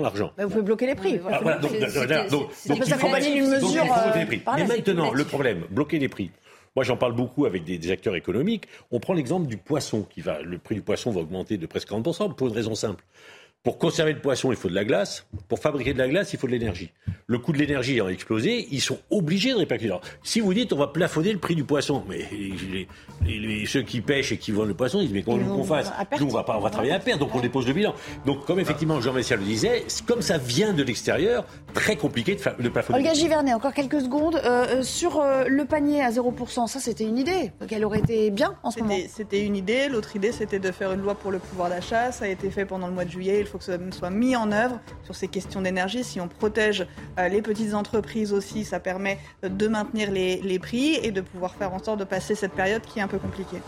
[0.00, 0.32] l'argent.
[0.36, 1.20] Bah, vous pouvez bloquer les prix.
[1.30, 3.84] Ah, donc, donc, il faut, mesure.
[4.16, 4.42] les prix.
[4.56, 6.30] Mais maintenant, le problème, bloquer les prix.
[6.76, 8.66] Moi, j'en parle beaucoup avec des, des, acteurs économiques.
[8.90, 11.88] On prend l'exemple du poisson, qui va, le prix du poisson va augmenter de presque
[11.88, 13.04] 40%, pour une raison simple.
[13.64, 15.26] Pour conserver le poisson, il faut de la glace.
[15.48, 16.92] Pour fabriquer de la glace, il faut de l'énergie.
[17.26, 18.68] Le coût de l'énergie a explosé.
[18.70, 19.94] Ils sont obligés de répercuter.
[20.22, 22.28] si vous dites on va plafonner le prix du poisson, mais
[23.64, 25.90] ceux qui pêchent et qui vendent le poisson, ils disent mais comment qu'on fasse
[26.20, 27.94] Nous, on va pas, on va travailler à perte, donc on dépose le bilan.
[28.26, 32.62] Donc, comme effectivement Jean Messia le disait, comme ça vient de l'extérieur, très compliqué de,
[32.62, 32.98] de plafonner.
[32.98, 34.36] Olga Givernet, encore quelques secondes.
[34.36, 38.30] Euh, euh, sur euh, le panier à 0%, ça c'était une idée, qu'elle aurait été
[38.30, 38.94] bien en ce moment.
[39.08, 39.88] C'était une idée.
[39.88, 42.12] L'autre idée, c'était de faire une loi pour le pouvoir d'achat.
[42.12, 44.50] Ça a été fait pendant le mois de juillet faut que ça soit mis en
[44.50, 46.02] œuvre sur ces questions d'énergie.
[46.02, 46.88] Si on protège
[47.20, 51.54] euh, les petites entreprises aussi, ça permet de maintenir les, les prix et de pouvoir
[51.54, 53.60] faire en sorte de passer cette période qui est un peu compliquée.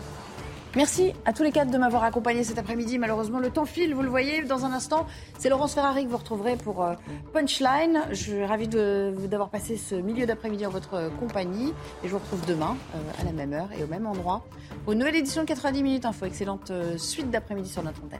[0.75, 2.97] Merci à tous les quatre de m'avoir accompagné cet après-midi.
[2.99, 4.43] Malheureusement, le temps file, vous le voyez.
[4.43, 5.07] Dans un instant,
[5.39, 6.93] c'est Laurence Ferrari que vous retrouverez pour euh,
[7.31, 8.01] Punchline.
[8.09, 11.73] Je suis ravie d'avoir passé ce milieu d'après-midi en votre compagnie.
[12.03, 14.45] Et je vous retrouve demain euh, à la même heure et au même endroit
[14.83, 16.25] pour une nouvelle édition de 90 minutes info.
[16.25, 18.19] Excellente suite d'après-midi sur notre antenne.